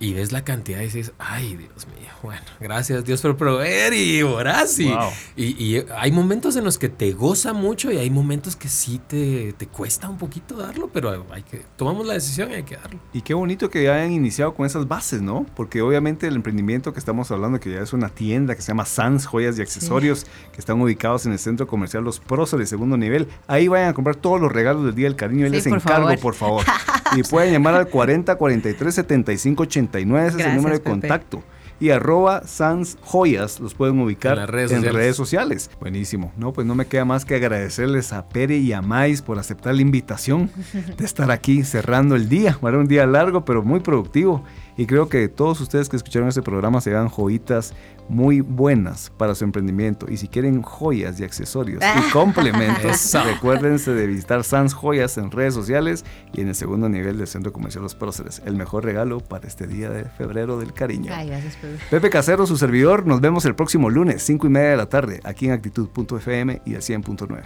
y 0.00 0.14
ves 0.14 0.30
la 0.30 0.44
cantidad 0.44 0.80
y 0.80 0.84
dices, 0.84 1.12
ay, 1.18 1.56
Dios 1.56 1.88
mío, 1.88 2.08
bueno, 2.22 2.42
gracias 2.60 3.04
Dios 3.04 3.20
por 3.20 3.36
proveer 3.36 3.92
y 3.94 4.22
Horacio. 4.22 4.96
Y, 5.34 5.44
y, 5.62 5.84
hay 5.96 6.12
momentos 6.12 6.54
en 6.54 6.64
los 6.64 6.78
que 6.78 6.88
te 6.88 7.10
goza 7.12 7.52
mucho 7.52 7.90
y 7.90 7.98
hay 7.98 8.08
momentos 8.08 8.54
que 8.54 8.68
sí 8.68 9.00
te, 9.08 9.52
te, 9.54 9.66
cuesta 9.66 10.08
un 10.08 10.16
poquito 10.16 10.56
darlo, 10.56 10.88
pero 10.92 11.26
hay 11.32 11.42
que, 11.42 11.64
tomamos 11.76 12.06
la 12.06 12.14
decisión 12.14 12.52
y 12.52 12.54
hay 12.54 12.62
que 12.62 12.76
darlo. 12.76 13.00
Y 13.12 13.22
qué 13.22 13.34
bonito 13.34 13.70
que 13.70 13.90
hayan 13.90 14.12
iniciado 14.12 14.54
con 14.54 14.66
esas 14.66 14.86
bases, 14.86 15.20
¿no? 15.20 15.44
Porque 15.56 15.82
obviamente 15.82 16.28
el 16.28 16.36
emprendimiento 16.36 16.92
que 16.92 17.00
estamos 17.00 17.32
hablando, 17.32 17.58
que 17.58 17.72
ya 17.72 17.80
es 17.80 17.92
una 17.92 18.08
tienda 18.08 18.54
que 18.54 18.62
se 18.62 18.68
llama 18.68 18.84
Sans 18.84 19.26
Joyas 19.26 19.58
y 19.58 19.62
Accesorios, 19.62 20.26
que 20.52 20.60
están 20.60 20.80
ubicados 20.80 21.26
en 21.26 21.32
el 21.32 21.40
centro 21.40 21.66
comercial 21.66 22.04
Los 22.04 22.20
Próceres 22.20 22.66
de 22.66 22.66
segundo 22.66 22.96
nivel, 22.96 23.26
ahí 23.48 23.66
vayan 23.66 23.88
a 23.88 23.94
comprar 23.94 24.14
todos 24.14 24.40
los 24.40 24.52
regalos 24.52 24.84
del 24.84 24.94
Día 24.94 25.06
del 25.06 25.16
Cariño 25.16 25.46
y 25.46 25.48
sí, 25.48 25.56
les 25.56 25.66
encargo, 25.66 26.14
por 26.20 26.34
favor. 26.34 26.64
y 27.16 27.22
pueden 27.24 27.52
llamar 27.52 27.74
al 27.74 27.88
40 27.88 28.36
43 28.36 28.94
75 28.94 29.62
80 29.64 29.87
99 29.88 30.28
es 30.28 30.46
el 30.46 30.56
número 30.56 30.74
de 30.76 30.82
contacto. 30.82 31.42
Y 31.80 31.90
arroba 31.90 32.42
Sans 32.44 32.98
Joyas 33.02 33.60
los 33.60 33.74
pueden 33.74 34.00
ubicar 34.00 34.36
en, 34.36 34.48
redes, 34.48 35.14
sociales. 35.14 35.70
Buenísimo. 35.78 36.32
No, 36.36 36.52
pues 36.52 36.66
no 36.66 36.74
me 36.74 36.86
queda 36.86 37.04
más 37.04 37.24
que 37.24 37.36
agradecerles 37.36 38.12
a 38.12 38.28
Pere 38.28 38.56
y 38.56 38.72
a 38.72 38.82
Mais 38.82 39.22
por 39.22 39.38
aceptar 39.38 39.76
la 39.76 39.82
invitación 39.82 40.50
de 40.96 41.04
estar 41.04 41.30
aquí 41.30 41.62
cerrando 41.62 42.16
el 42.16 42.28
día. 42.28 42.58
Era 42.60 42.78
un 42.78 42.88
día 42.88 43.06
largo, 43.06 43.44
pero 43.44 43.62
muy 43.62 43.78
productivo. 43.78 44.42
Y 44.78 44.86
creo 44.86 45.08
que 45.08 45.28
todos 45.28 45.60
ustedes 45.60 45.88
que 45.88 45.96
escucharon 45.96 46.28
este 46.28 46.40
programa 46.40 46.80
se 46.80 46.92
dan 46.92 47.08
joyitas 47.08 47.74
muy 48.08 48.42
buenas 48.42 49.10
para 49.18 49.34
su 49.34 49.42
emprendimiento. 49.42 50.06
Y 50.08 50.18
si 50.18 50.28
quieren 50.28 50.62
joyas 50.62 51.18
y 51.18 51.24
accesorios 51.24 51.82
y 51.82 52.10
complementos, 52.12 53.12
recuérdense 53.24 53.90
de 53.90 54.06
visitar 54.06 54.44
Sans 54.44 54.72
Joyas 54.72 55.18
en 55.18 55.32
redes 55.32 55.52
sociales 55.52 56.04
y 56.32 56.42
en 56.42 56.48
el 56.48 56.54
segundo 56.54 56.88
nivel 56.88 57.18
del 57.18 57.26
Centro 57.26 57.52
Comercial 57.52 57.82
Los 57.82 57.96
Próceres. 57.96 58.40
El 58.46 58.54
mejor 58.54 58.84
regalo 58.84 59.18
para 59.18 59.48
este 59.48 59.66
día 59.66 59.90
de 59.90 60.04
febrero 60.04 60.60
del 60.60 60.72
cariño. 60.72 61.12
Ay, 61.12 61.26
gracias, 61.26 61.56
Pepe. 61.56 61.78
Pepe 61.90 62.10
Casero, 62.10 62.46
su 62.46 62.56
servidor. 62.56 63.04
Nos 63.04 63.20
vemos 63.20 63.44
el 63.46 63.56
próximo 63.56 63.90
lunes, 63.90 64.22
5 64.22 64.46
y 64.46 64.50
media 64.50 64.70
de 64.70 64.76
la 64.76 64.86
tarde, 64.86 65.20
aquí 65.24 65.46
en 65.46 65.52
actitud.fm 65.52 66.62
y 66.64 66.76
al 66.76 66.82
100.9. 66.82 67.42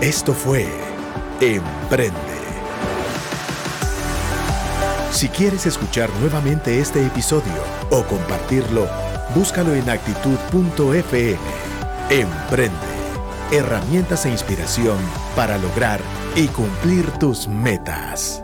Esto 0.00 0.32
fue 0.32 0.68
Emprende 1.40 2.33
si 5.14 5.28
quieres 5.28 5.64
escuchar 5.64 6.10
nuevamente 6.20 6.80
este 6.80 7.06
episodio 7.06 7.62
o 7.90 8.02
compartirlo, 8.04 8.88
búscalo 9.34 9.72
en 9.74 9.88
actitud.fm. 9.88 11.38
Emprende. 12.10 12.94
Herramientas 13.52 14.26
e 14.26 14.30
inspiración 14.30 14.98
para 15.36 15.56
lograr 15.58 16.00
y 16.34 16.48
cumplir 16.48 17.08
tus 17.12 17.46
metas. 17.46 18.43